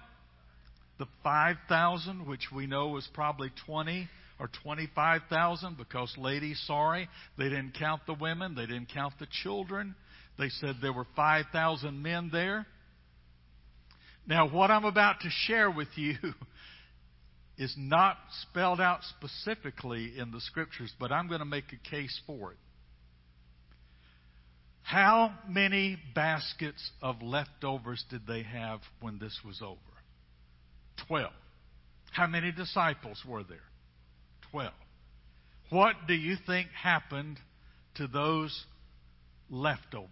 The 0.99 1.07
5,000, 1.23 2.27
which 2.27 2.47
we 2.53 2.65
know 2.65 2.89
was 2.89 3.07
probably 3.13 3.51
20 3.65 4.07
or 4.39 4.49
25,000 4.63 5.77
because, 5.77 6.13
ladies, 6.17 6.61
sorry, 6.65 7.07
they 7.37 7.45
didn't 7.45 7.73
count 7.77 8.01
the 8.07 8.13
women, 8.13 8.55
they 8.55 8.65
didn't 8.65 8.89
count 8.93 9.13
the 9.19 9.27
children. 9.43 9.95
They 10.37 10.49
said 10.49 10.75
there 10.81 10.93
were 10.93 11.07
5,000 11.15 12.01
men 12.01 12.29
there. 12.31 12.65
Now, 14.25 14.49
what 14.49 14.71
I'm 14.71 14.85
about 14.85 15.19
to 15.21 15.29
share 15.29 15.69
with 15.69 15.89
you 15.95 16.15
is 17.63 17.73
not 17.77 18.17
spelled 18.41 18.81
out 18.81 18.99
specifically 19.17 20.13
in 20.17 20.31
the 20.31 20.41
scriptures, 20.41 20.91
but 20.99 21.11
I'm 21.13 21.27
going 21.27 21.39
to 21.39 21.45
make 21.45 21.71
a 21.71 21.89
case 21.89 22.19
for 22.27 22.51
it. 22.51 22.57
How 24.81 25.33
many 25.47 25.97
baskets 26.13 26.91
of 27.01 27.21
leftovers 27.21 28.03
did 28.09 28.27
they 28.27 28.43
have 28.43 28.81
when 28.99 29.17
this 29.17 29.39
was 29.45 29.61
over? 29.61 29.79
Twelve. 31.07 31.31
How 32.11 32.27
many 32.27 32.51
disciples 32.51 33.23
were 33.25 33.43
there? 33.43 33.57
Twelve. 34.51 34.73
What 35.69 35.95
do 36.05 36.13
you 36.13 36.35
think 36.45 36.67
happened 36.69 37.39
to 37.95 38.07
those 38.07 38.65
leftovers? 39.49 40.09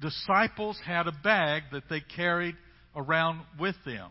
Disciples 0.00 0.78
had 0.84 1.06
a 1.06 1.12
bag 1.22 1.64
that 1.72 1.84
they 1.90 2.00
carried 2.00 2.56
around 2.96 3.42
with 3.60 3.76
them. 3.84 4.10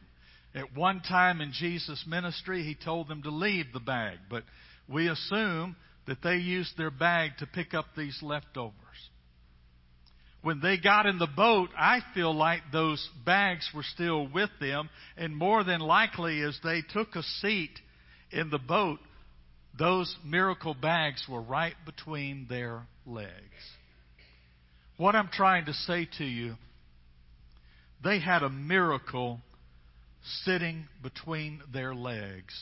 At 0.54 0.76
one 0.76 1.02
time 1.02 1.42
in 1.42 1.52
Jesus' 1.52 2.06
ministry, 2.08 2.64
he 2.64 2.76
told 2.76 3.10
them 3.10 3.24
to 3.24 3.30
leave 3.30 3.66
the 3.74 3.80
bag, 3.80 4.20
but 4.30 4.44
we 4.88 5.10
assume 5.10 5.76
that 6.08 6.22
they 6.22 6.38
used 6.38 6.78
their 6.78 6.92
bag 6.92 7.32
to 7.40 7.48
pick 7.48 7.74
up 7.74 7.88
these 7.98 8.18
leftovers. 8.22 8.74
When 10.44 10.62
they 10.62 10.78
got 10.78 11.08
in 11.08 11.18
the 11.18 11.28
boat, 11.28 11.70
I 11.76 12.02
feel 12.14 12.34
like 12.34 12.62
those 12.72 13.10
bags 13.26 13.68
were 13.74 13.84
still 13.84 14.28
with 14.28 14.52
them, 14.62 14.90
and 15.18 15.36
more 15.36 15.64
than 15.64 15.82
likely, 15.82 16.42
as 16.42 16.58
they 16.64 16.84
took 16.94 17.16
a 17.16 17.24
seat 17.42 17.72
in 18.32 18.52
the 18.52 18.60
boat, 18.60 19.00
those 19.78 20.16
miracle 20.24 20.76
bags 20.76 21.26
were 21.28 21.42
right 21.42 21.74
between 21.86 22.46
their 22.48 22.84
legs. 23.06 23.32
What 24.98 25.16
I'm 25.16 25.30
trying 25.30 25.66
to 25.66 25.74
say 25.74 26.08
to 26.20 26.24
you 26.24 26.56
they 28.06 28.20
had 28.20 28.44
a 28.44 28.50
miracle 28.50 29.42
sitting 30.44 30.88
between 31.02 31.62
their 31.74 31.96
legs. 31.96 32.54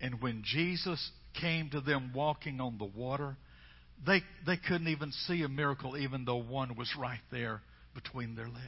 And 0.00 0.22
when 0.22 0.42
Jesus 0.44 1.10
came 1.40 1.68
to 1.70 1.80
them 1.80 2.12
walking 2.14 2.60
on 2.60 2.78
the 2.78 2.84
water, 2.84 3.36
they, 4.06 4.22
they 4.46 4.56
couldn't 4.56 4.88
even 4.88 5.10
see 5.26 5.42
a 5.42 5.48
miracle, 5.48 5.96
even 5.96 6.24
though 6.24 6.42
one 6.42 6.76
was 6.76 6.88
right 6.96 7.20
there 7.32 7.60
between 7.92 8.36
their 8.36 8.46
legs. 8.46 8.62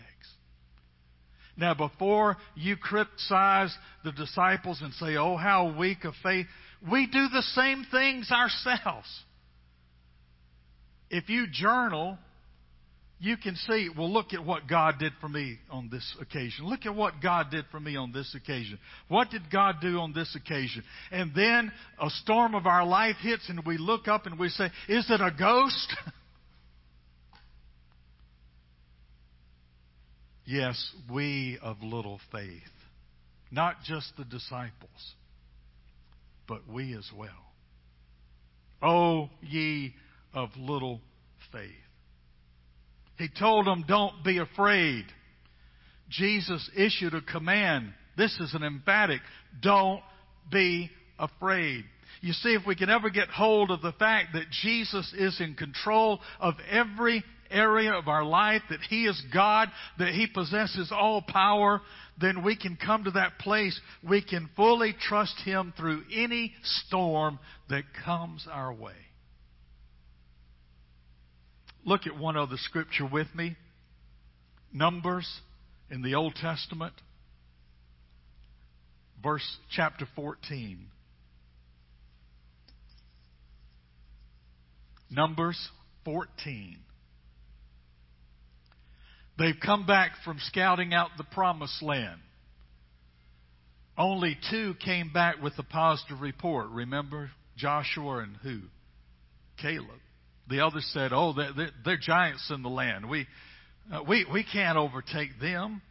Now, 1.56 1.74
before 1.74 2.36
you 2.56 2.76
criticize 2.76 3.72
the 4.02 4.10
disciples 4.10 4.80
and 4.82 4.92
say, 4.94 5.16
oh, 5.16 5.36
how 5.36 5.76
weak 5.78 6.04
of 6.04 6.14
faith, 6.24 6.46
we 6.90 7.06
do 7.06 7.28
the 7.28 7.42
same 7.54 7.86
things 7.92 8.32
ourselves. 8.32 9.06
If 11.08 11.28
you 11.28 11.46
journal 11.46 12.18
you 13.20 13.36
can 13.36 13.56
see, 13.56 13.88
well, 13.96 14.12
look 14.12 14.32
at 14.32 14.44
what 14.44 14.66
God 14.68 14.98
did 14.98 15.12
for 15.20 15.28
me 15.28 15.58
on 15.70 15.88
this 15.90 16.14
occasion. 16.20 16.66
Look 16.66 16.84
at 16.84 16.94
what 16.94 17.22
God 17.22 17.50
did 17.50 17.64
for 17.70 17.80
me 17.80 17.96
on 17.96 18.12
this 18.12 18.34
occasion. 18.34 18.78
What 19.08 19.30
did 19.30 19.50
God 19.50 19.76
do 19.80 19.98
on 19.98 20.12
this 20.12 20.34
occasion? 20.34 20.82
And 21.10 21.32
then 21.34 21.72
a 22.00 22.10
storm 22.10 22.54
of 22.54 22.66
our 22.66 22.84
life 22.84 23.16
hits 23.22 23.48
and 23.48 23.64
we 23.64 23.78
look 23.78 24.08
up 24.08 24.26
and 24.26 24.38
we 24.38 24.48
say, 24.48 24.66
is 24.88 25.08
it 25.08 25.20
a 25.20 25.30
ghost? 25.38 25.96
yes, 30.44 30.92
we 31.10 31.58
of 31.62 31.82
little 31.82 32.20
faith. 32.32 32.60
Not 33.50 33.76
just 33.84 34.12
the 34.18 34.24
disciples, 34.24 35.14
but 36.48 36.68
we 36.68 36.94
as 36.96 37.08
well. 37.16 37.30
Oh, 38.82 39.30
ye 39.40 39.94
of 40.34 40.50
little 40.58 41.00
faith. 41.52 41.70
He 43.18 43.28
told 43.28 43.66
them, 43.66 43.84
Don't 43.86 44.24
be 44.24 44.38
afraid. 44.38 45.04
Jesus 46.10 46.68
issued 46.76 47.14
a 47.14 47.20
command. 47.20 47.92
This 48.16 48.38
is 48.40 48.54
an 48.54 48.62
emphatic 48.62 49.20
don't 49.60 50.02
be 50.50 50.90
afraid. 51.18 51.84
You 52.20 52.32
see, 52.32 52.54
if 52.54 52.66
we 52.66 52.74
can 52.74 52.90
ever 52.90 53.10
get 53.10 53.28
hold 53.28 53.70
of 53.70 53.82
the 53.82 53.92
fact 53.92 54.32
that 54.34 54.50
Jesus 54.62 55.12
is 55.16 55.40
in 55.40 55.54
control 55.54 56.20
of 56.40 56.54
every 56.70 57.22
area 57.50 57.92
of 57.92 58.08
our 58.08 58.24
life, 58.24 58.62
that 58.70 58.80
He 58.88 59.04
is 59.06 59.20
God, 59.32 59.68
that 59.98 60.14
He 60.14 60.26
possesses 60.26 60.90
all 60.92 61.22
power, 61.22 61.80
then 62.20 62.42
we 62.42 62.56
can 62.56 62.76
come 62.76 63.04
to 63.04 63.10
that 63.12 63.38
place. 63.38 63.78
We 64.08 64.22
can 64.22 64.48
fully 64.56 64.94
trust 64.98 65.36
Him 65.44 65.72
through 65.76 66.04
any 66.12 66.54
storm 66.62 67.38
that 67.68 67.84
comes 68.04 68.46
our 68.50 68.72
way. 68.72 68.94
Look 71.84 72.06
at 72.06 72.16
one 72.16 72.36
other 72.36 72.56
scripture 72.56 73.06
with 73.06 73.28
me. 73.34 73.56
Numbers 74.72 75.28
in 75.90 76.02
the 76.02 76.14
Old 76.14 76.34
Testament, 76.34 76.94
verse 79.22 79.58
chapter 79.70 80.06
14. 80.16 80.86
Numbers 85.10 85.68
14. 86.04 86.78
They've 89.38 89.54
come 89.64 89.86
back 89.86 90.12
from 90.24 90.38
scouting 90.40 90.94
out 90.94 91.10
the 91.16 91.24
promised 91.24 91.82
land. 91.82 92.20
Only 93.96 94.36
two 94.50 94.74
came 94.84 95.12
back 95.12 95.40
with 95.42 95.52
a 95.58 95.62
positive 95.62 96.20
report. 96.20 96.70
Remember 96.70 97.30
Joshua 97.56 98.18
and 98.18 98.36
who? 98.42 98.60
Caleb. 99.60 100.00
The 100.48 100.60
others 100.60 100.88
said, 100.92 101.12
Oh, 101.12 101.32
they're, 101.32 101.70
they're 101.84 101.98
giants 101.98 102.50
in 102.50 102.62
the 102.62 102.68
land. 102.68 103.08
We, 103.08 103.26
uh, 103.92 104.02
we, 104.06 104.26
we 104.32 104.44
can't 104.44 104.76
overtake 104.76 105.40
them. 105.40 105.82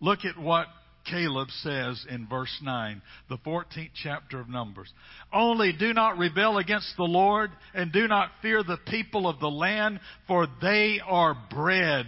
Look 0.00 0.20
at 0.24 0.38
what 0.38 0.66
Caleb 1.10 1.48
says 1.62 2.04
in 2.08 2.26
verse 2.26 2.56
9, 2.62 3.02
the 3.28 3.38
14th 3.38 3.90
chapter 4.02 4.40
of 4.40 4.48
Numbers. 4.48 4.92
Only 5.32 5.72
do 5.72 5.92
not 5.92 6.18
rebel 6.18 6.58
against 6.58 6.94
the 6.96 7.04
Lord 7.04 7.50
and 7.74 7.92
do 7.92 8.06
not 8.08 8.30
fear 8.42 8.62
the 8.62 8.78
people 8.86 9.26
of 9.26 9.40
the 9.40 9.50
land, 9.50 10.00
for 10.26 10.46
they 10.60 11.00
are 11.04 11.36
bread. 11.50 12.06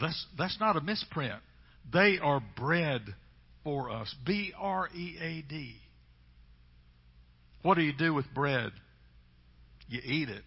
That's, 0.00 0.26
that's 0.38 0.60
not 0.60 0.76
a 0.76 0.80
misprint. 0.80 1.40
They 1.92 2.18
are 2.22 2.42
bread 2.56 3.02
for 3.64 3.90
us. 3.90 4.14
B 4.24 4.52
R 4.58 4.88
E 4.94 5.16
A 5.20 5.42
D. 5.48 5.74
What 7.62 7.74
do 7.74 7.82
you 7.82 7.92
do 7.92 8.12
with 8.12 8.26
bread? 8.34 8.72
You 9.92 10.00
eat 10.04 10.28
it. 10.28 10.42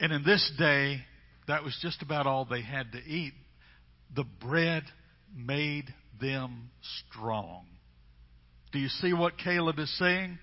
And 0.00 0.12
in 0.12 0.24
this 0.24 0.50
day, 0.58 1.00
that 1.48 1.64
was 1.64 1.76
just 1.80 2.02
about 2.02 2.26
all 2.26 2.44
they 2.44 2.62
had 2.62 2.92
to 2.92 2.98
eat. 2.98 3.32
The 4.14 4.24
bread 4.40 4.82
made 5.34 5.86
them 6.20 6.70
strong. 7.10 7.66
Do 8.72 8.78
you 8.78 8.88
see 8.88 9.12
what 9.12 9.38
Caleb 9.38 9.78
is 9.78 9.96
saying? 9.98 10.38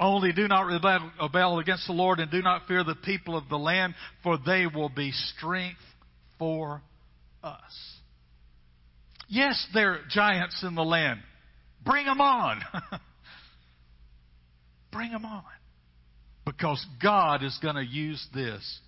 Only 0.00 0.32
do 0.32 0.46
not 0.46 0.66
rebel 0.66 1.58
against 1.58 1.86
the 1.86 1.92
Lord 1.92 2.20
and 2.20 2.30
do 2.30 2.40
not 2.40 2.66
fear 2.68 2.84
the 2.84 2.94
people 2.94 3.36
of 3.36 3.48
the 3.48 3.58
land, 3.58 3.94
for 4.22 4.38
they 4.44 4.66
will 4.66 4.88
be 4.88 5.10
strength 5.36 5.80
for 6.38 6.82
us. 7.42 7.98
Yes, 9.28 9.66
there 9.74 9.94
are 9.94 10.00
giants 10.08 10.62
in 10.62 10.74
the 10.74 10.84
land. 10.84 11.20
Bring 11.84 12.06
them 12.06 12.20
on. 12.20 12.60
Bring 14.92 15.10
them 15.10 15.24
on. 15.24 15.42
Because 16.48 16.84
God 17.02 17.44
is 17.44 17.58
going 17.60 17.74
to 17.74 17.84
use 17.84 18.26
this 18.32 18.80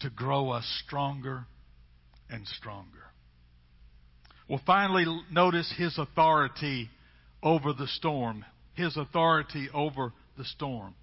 to 0.00 0.10
grow 0.10 0.50
us 0.50 0.64
stronger 0.84 1.46
and 2.28 2.46
stronger. 2.46 2.90
Well, 4.46 4.60
finally, 4.66 5.06
notice 5.32 5.72
his 5.78 5.96
authority 5.96 6.90
over 7.42 7.72
the 7.72 7.86
storm. 7.86 8.44
His 8.74 8.94
authority 8.98 9.68
over 9.72 10.12
the 10.36 10.44
storm. 10.44 10.94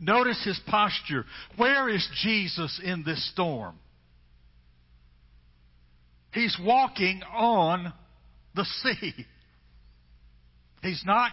Notice 0.00 0.42
his 0.42 0.58
posture. 0.66 1.26
Where 1.58 1.90
is 1.90 2.08
Jesus 2.22 2.80
in 2.82 3.04
this 3.04 3.22
storm? 3.32 3.74
He's 6.32 6.56
walking 6.58 7.20
on 7.34 7.92
the 8.54 8.64
sea. 8.64 9.26
He's 10.80 11.02
not 11.04 11.32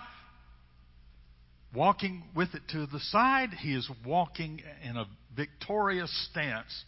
walking 1.73 2.23
with 2.35 2.53
it 2.53 2.61
to 2.69 2.85
the 2.87 2.99
side. 2.99 3.49
He 3.59 3.73
is 3.73 3.89
walking 4.05 4.61
in 4.83 4.97
a 4.97 5.05
victorious 5.35 6.11
stance. 6.29 6.85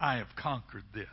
I 0.00 0.16
have 0.16 0.28
conquered 0.40 0.84
this. 0.94 1.06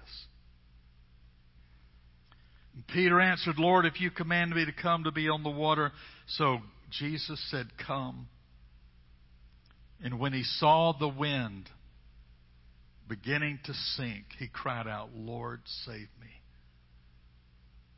And 2.74 2.88
Peter 2.88 3.20
answered, 3.20 3.58
Lord, 3.58 3.86
if 3.86 4.02
you 4.02 4.10
command 4.10 4.52
me 4.52 4.66
to 4.66 4.72
come 4.72 5.04
to 5.04 5.12
be 5.12 5.30
on 5.30 5.44
the 5.44 5.50
water. 5.50 5.92
So 6.28 6.60
Jesus 6.90 7.40
said, 7.52 7.68
Come. 7.86 8.28
And 10.04 10.20
when 10.20 10.34
he 10.34 10.44
saw 10.44 10.94
the 10.98 11.08
wind 11.08 11.70
beginning 13.08 13.60
to 13.66 13.74
sink, 13.74 14.26
he 14.38 14.48
cried 14.48 14.88
out, 14.88 15.10
Lord, 15.16 15.62
save 15.86 16.10
me. 16.20 16.42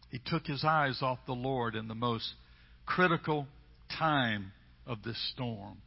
He 0.09 0.19
took 0.23 0.45
his 0.45 0.63
eyes 0.63 0.99
off 1.01 1.19
the 1.25 1.33
Lord 1.33 1.75
in 1.75 1.87
the 1.87 1.95
most 1.95 2.33
critical 2.85 3.47
time 3.97 4.51
of 4.87 5.03
this 5.03 5.17
storm. 5.33 5.77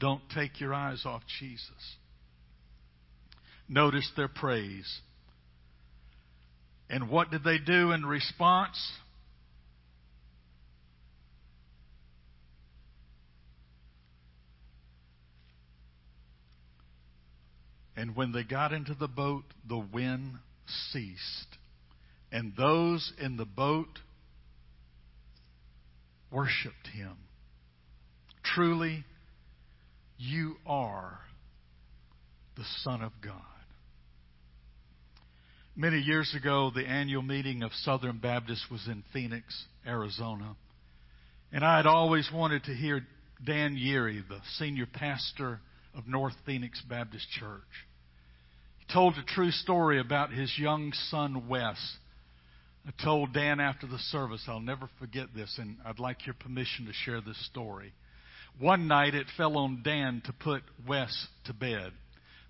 Don't 0.00 0.22
take 0.34 0.60
your 0.60 0.74
eyes 0.74 1.02
off 1.04 1.22
Jesus. 1.40 1.96
Notice 3.68 4.10
their 4.16 4.28
praise. 4.28 5.00
And 6.90 7.08
what 7.08 7.30
did 7.30 7.44
they 7.44 7.58
do 7.58 7.92
in 7.92 8.04
response? 8.04 8.78
And 17.96 18.16
when 18.16 18.32
they 18.32 18.42
got 18.42 18.72
into 18.72 18.94
the 18.94 19.08
boat, 19.08 19.44
the 19.68 19.78
wind 19.78 20.38
ceased. 20.90 21.58
And 22.32 22.54
those 22.56 23.12
in 23.20 23.36
the 23.36 23.44
boat 23.44 24.00
worshiped 26.30 26.88
him. 26.92 27.16
Truly, 28.54 29.04
you 30.18 30.56
are 30.66 31.18
the 32.56 32.64
Son 32.82 33.00
of 33.00 33.12
God. 33.24 33.40
Many 35.74 35.98
years 36.00 36.34
ago, 36.36 36.70
the 36.74 36.86
annual 36.86 37.22
meeting 37.22 37.62
of 37.62 37.72
Southern 37.72 38.18
Baptists 38.18 38.66
was 38.70 38.86
in 38.88 39.04
Phoenix, 39.12 39.64
Arizona. 39.86 40.54
And 41.50 41.64
I 41.64 41.78
had 41.78 41.86
always 41.86 42.28
wanted 42.32 42.64
to 42.64 42.74
hear 42.74 43.06
Dan 43.42 43.74
Yeary, 43.74 44.22
the 44.28 44.40
senior 44.58 44.86
pastor 44.86 45.60
of 45.96 46.06
North 46.06 46.34
Phoenix 46.44 46.82
Baptist 46.86 47.26
Church. 47.30 47.62
He 48.80 48.92
told 48.92 49.14
a 49.16 49.22
true 49.22 49.50
story 49.50 49.98
about 49.98 50.30
his 50.30 50.52
young 50.58 50.92
son, 51.08 51.48
Wes. 51.48 51.78
I 52.86 52.90
told 53.02 53.32
Dan 53.32 53.60
after 53.60 53.86
the 53.86 53.98
service, 53.98 54.42
I'll 54.46 54.60
never 54.60 54.90
forget 54.98 55.28
this, 55.34 55.56
and 55.58 55.78
I'd 55.86 55.98
like 55.98 56.26
your 56.26 56.34
permission 56.34 56.84
to 56.84 56.92
share 56.92 57.22
this 57.22 57.42
story. 57.46 57.94
One 58.58 58.86
night 58.86 59.14
it 59.14 59.26
fell 59.36 59.56
on 59.56 59.82
Dan 59.82 60.22
to 60.26 60.32
put 60.32 60.62
Wes 60.86 61.26
to 61.44 61.52
bed. 61.52 61.92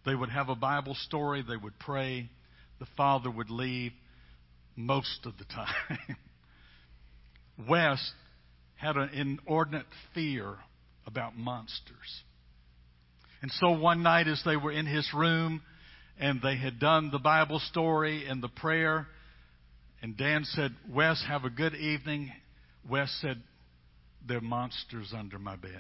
They 0.05 0.15
would 0.15 0.31
have 0.31 0.49
a 0.49 0.55
Bible 0.55 0.95
story, 0.95 1.45
they 1.47 1.57
would 1.57 1.79
pray, 1.79 2.29
the 2.81 2.87
father 2.97 3.31
would 3.31 3.51
leave 3.51 3.93
most 4.77 5.21
of 5.25 5.35
the 5.39 5.45
time. 5.45 6.17
Wes 7.69 8.13
had 8.77 8.97
an 8.97 9.11
inordinate 9.11 9.87
fear 10.15 10.57
about 11.07 11.37
monsters. 11.37 12.23
And 13.41 13.51
so 13.53 13.73
one 13.73 14.03
night, 14.03 14.29
as 14.29 14.43
they 14.45 14.57
were 14.57 14.73
in 14.73 14.87
his 14.87 15.09
room 15.15 15.63
and 16.19 16.41
they 16.43 16.57
had 16.57 16.79
done 16.79 17.11
the 17.11 17.19
Bible 17.19 17.61
story 17.71 18.27
and 18.27 18.43
the 18.43 18.49
prayer, 18.49 19.07
and 20.01 20.17
Dan 20.17 20.45
said, 20.45 20.75
Wes, 20.89 21.23
have 21.29 21.45
a 21.45 21.51
good 21.51 21.75
evening. 21.75 22.33
Wes 22.89 23.17
said, 23.21 23.41
There 24.27 24.39
are 24.39 24.43
monsters 24.43 25.13
under 25.17 25.39
my 25.39 25.57
bed. 25.57 25.73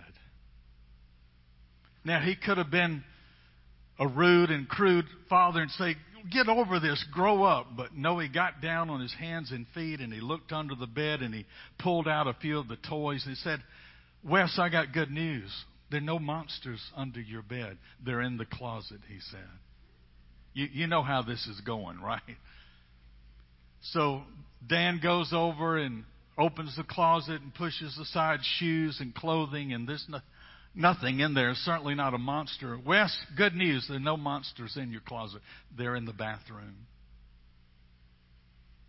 Now, 2.05 2.20
he 2.20 2.35
could 2.35 2.59
have 2.59 2.70
been 2.70 3.05
a 3.98 4.09
rude 4.09 4.50
and 4.50 4.68
crude 4.68 5.05
father 5.28 5.61
and 5.61 5.70
say, 5.72 5.96
Get 6.31 6.48
over 6.48 6.78
this, 6.78 7.05
grow 7.12 7.42
up. 7.42 7.76
But 7.76 7.94
no, 7.96 8.18
he 8.20 8.28
got 8.28 8.61
down 8.62 8.90
on 8.90 9.00
his 9.00 9.12
hands 9.12 9.50
and 9.50 9.66
feet 9.74 9.98
and 9.98 10.12
he 10.12 10.20
looked 10.20 10.52
under 10.52 10.76
the 10.76 10.87
bed 10.87 11.20
and 11.20 11.35
he 11.35 11.46
pulled 11.81 12.07
out 12.07 12.28
a 12.28 12.35
few 12.35 12.59
of 12.59 12.68
the 12.68 12.76
toys 12.76 13.24
and 13.26 13.35
he 13.35 13.42
said, 13.42 13.61
Wes, 14.22 14.57
I 14.57 14.68
got 14.68 14.92
good 14.92 15.11
news. 15.11 15.50
There 15.90 15.98
are 15.98 16.05
no 16.05 16.20
monsters 16.20 16.81
under 16.96 17.20
your 17.20 17.42
bed. 17.42 17.76
They're 18.05 18.20
in 18.20 18.37
the 18.37 18.46
closet, 18.46 19.00
he 19.09 19.18
said. 19.31 19.40
You, 20.55 20.68
you 20.72 20.87
know 20.87 21.02
how 21.02 21.22
this 21.22 21.44
is 21.46 21.61
going, 21.62 22.00
right? 22.02 22.20
So 23.90 24.22
Dan 24.66 25.00
goes 25.02 25.33
over 25.33 25.76
and 25.76 26.05
opens 26.38 26.77
the 26.77 26.85
closet 26.85 27.40
and 27.40 27.55
pushes 27.55 27.99
aside 27.99 28.40
shoes 28.59 28.99
and 29.01 29.14
clothing, 29.14 29.73
and 29.73 29.88
there's 29.88 30.07
no, 30.09 30.18
nothing 30.75 31.21
in 31.21 31.35
there. 31.35 31.53
Certainly 31.55 31.95
not 31.95 32.14
a 32.14 32.18
monster. 32.18 32.79
Wes, 32.85 33.16
good 33.37 33.55
news. 33.55 33.87
There 33.88 33.97
are 33.97 34.01
no 34.01 34.16
monsters 34.16 34.77
in 34.77 34.90
your 34.90 35.03
closet. 35.03 35.42
They're 35.77 35.97
in 35.97 36.05
the 36.05 36.12
bathroom. 36.12 36.87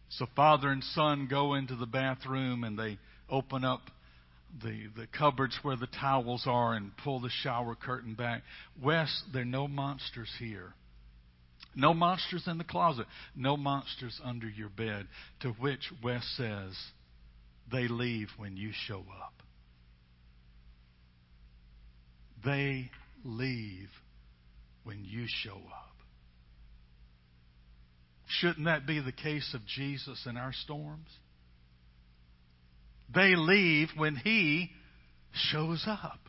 So 0.09 0.27
father 0.35 0.69
and 0.69 0.83
son 0.83 1.27
go 1.29 1.55
into 1.55 1.75
the 1.75 1.87
bathroom 1.87 2.63
and 2.63 2.77
they 2.77 2.99
open 3.29 3.65
up 3.65 3.81
the, 4.61 4.87
the 4.95 5.07
cupboards 5.07 5.57
where 5.63 5.75
the 5.75 5.87
towels 5.87 6.43
are 6.45 6.73
and 6.73 6.91
pull 7.03 7.19
the 7.19 7.31
shower 7.41 7.75
curtain 7.75 8.13
back. 8.13 8.43
Wes, 8.81 9.23
there 9.33 9.41
are 9.41 9.45
no 9.45 9.67
monsters 9.67 10.29
here. 10.37 10.73
No 11.75 11.95
monsters 11.95 12.43
in 12.45 12.59
the 12.59 12.63
closet. 12.63 13.07
No 13.35 13.57
monsters 13.57 14.19
under 14.23 14.47
your 14.47 14.69
bed. 14.69 15.07
To 15.41 15.49
which 15.53 15.91
Wes 16.03 16.23
says, 16.37 16.75
they 17.71 17.87
leave 17.87 18.27
when 18.37 18.57
you 18.57 18.71
show 18.87 18.99
up. 18.99 19.33
They 22.43 22.89
leave 23.23 23.89
when 24.83 25.05
you 25.05 25.25
show 25.27 25.55
up. 25.55 25.95
Shouldn't 28.27 28.65
that 28.65 28.85
be 28.85 28.99
the 28.99 29.11
case 29.11 29.53
of 29.53 29.65
Jesus 29.65 30.25
in 30.29 30.37
our 30.37 30.51
storms? 30.53 31.07
They 33.13 33.35
leave 33.35 33.89
when 33.95 34.15
He 34.15 34.71
shows 35.51 35.83
up. 35.87 36.19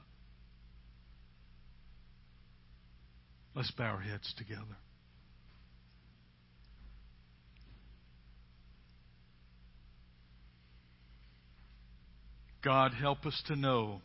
Let's 3.54 3.70
bow 3.72 3.84
our 3.84 4.00
heads 4.00 4.32
together. 4.36 4.76
God, 12.64 12.92
help 12.94 13.26
us 13.26 13.42
to 13.48 13.56
know 13.56 14.00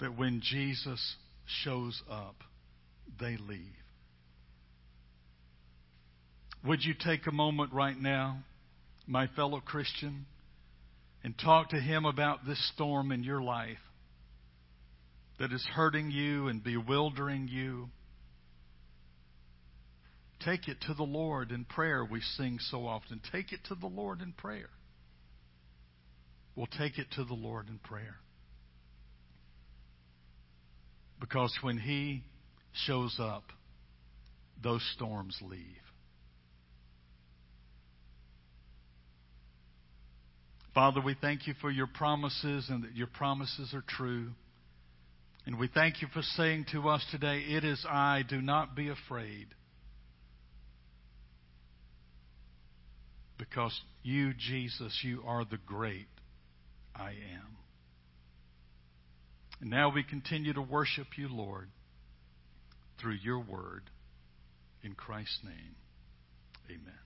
that 0.00 0.18
when 0.18 0.42
Jesus 0.42 1.16
shows 1.64 2.02
up, 2.10 2.36
they 3.18 3.38
leave. 3.38 3.58
Would 6.66 6.84
you 6.84 6.94
take 6.94 7.26
a 7.26 7.32
moment 7.32 7.72
right 7.72 7.98
now, 7.98 8.38
my 9.06 9.28
fellow 9.28 9.60
Christian, 9.60 10.26
and 11.22 11.34
talk 11.38 11.70
to 11.70 11.80
him 11.80 12.04
about 12.04 12.46
this 12.46 12.70
storm 12.74 13.12
in 13.12 13.22
your 13.22 13.42
life 13.42 13.78
that 15.38 15.52
is 15.52 15.66
hurting 15.74 16.10
you 16.10 16.48
and 16.48 16.62
bewildering 16.62 17.48
you? 17.48 17.88
Take 20.44 20.68
it 20.68 20.78
to 20.86 20.94
the 20.94 21.02
Lord 21.02 21.50
in 21.50 21.64
prayer, 21.64 22.04
we 22.04 22.20
sing 22.36 22.58
so 22.60 22.86
often. 22.86 23.22
Take 23.32 23.52
it 23.52 23.60
to 23.68 23.74
the 23.74 23.86
Lord 23.86 24.20
in 24.20 24.32
prayer. 24.32 24.68
We'll 26.56 26.66
take 26.66 26.98
it 26.98 27.06
to 27.16 27.24
the 27.24 27.34
Lord 27.34 27.68
in 27.68 27.78
prayer. 27.78 28.16
Because 31.20 31.52
when 31.62 31.78
He 31.78 32.22
shows 32.86 33.16
up, 33.18 33.44
those 34.62 34.82
storms 34.94 35.36
leave. 35.42 35.60
Father, 40.74 41.00
we 41.00 41.14
thank 41.20 41.46
you 41.46 41.54
for 41.60 41.70
your 41.70 41.86
promises 41.86 42.66
and 42.68 42.82
that 42.82 42.96
your 42.96 43.06
promises 43.06 43.72
are 43.74 43.84
true. 43.86 44.30
And 45.46 45.58
we 45.58 45.68
thank 45.68 46.02
you 46.02 46.08
for 46.12 46.22
saying 46.22 46.66
to 46.72 46.88
us 46.88 47.04
today, 47.10 47.40
It 47.48 47.64
is 47.64 47.84
I, 47.88 48.22
do 48.28 48.40
not 48.40 48.74
be 48.74 48.88
afraid. 48.88 49.46
Because 53.38 53.78
you, 54.02 54.32
Jesus, 54.34 55.00
you 55.02 55.22
are 55.26 55.44
the 55.44 55.58
great 55.66 56.06
I 56.94 57.10
am. 57.10 57.56
And 59.60 59.70
now 59.70 59.90
we 59.90 60.02
continue 60.02 60.52
to 60.52 60.62
worship 60.62 61.16
you, 61.16 61.28
Lord, 61.28 61.70
through 63.00 63.18
your 63.22 63.38
word. 63.38 63.90
In 64.82 64.92
Christ's 64.92 65.40
name, 65.42 65.76
amen. 66.68 67.03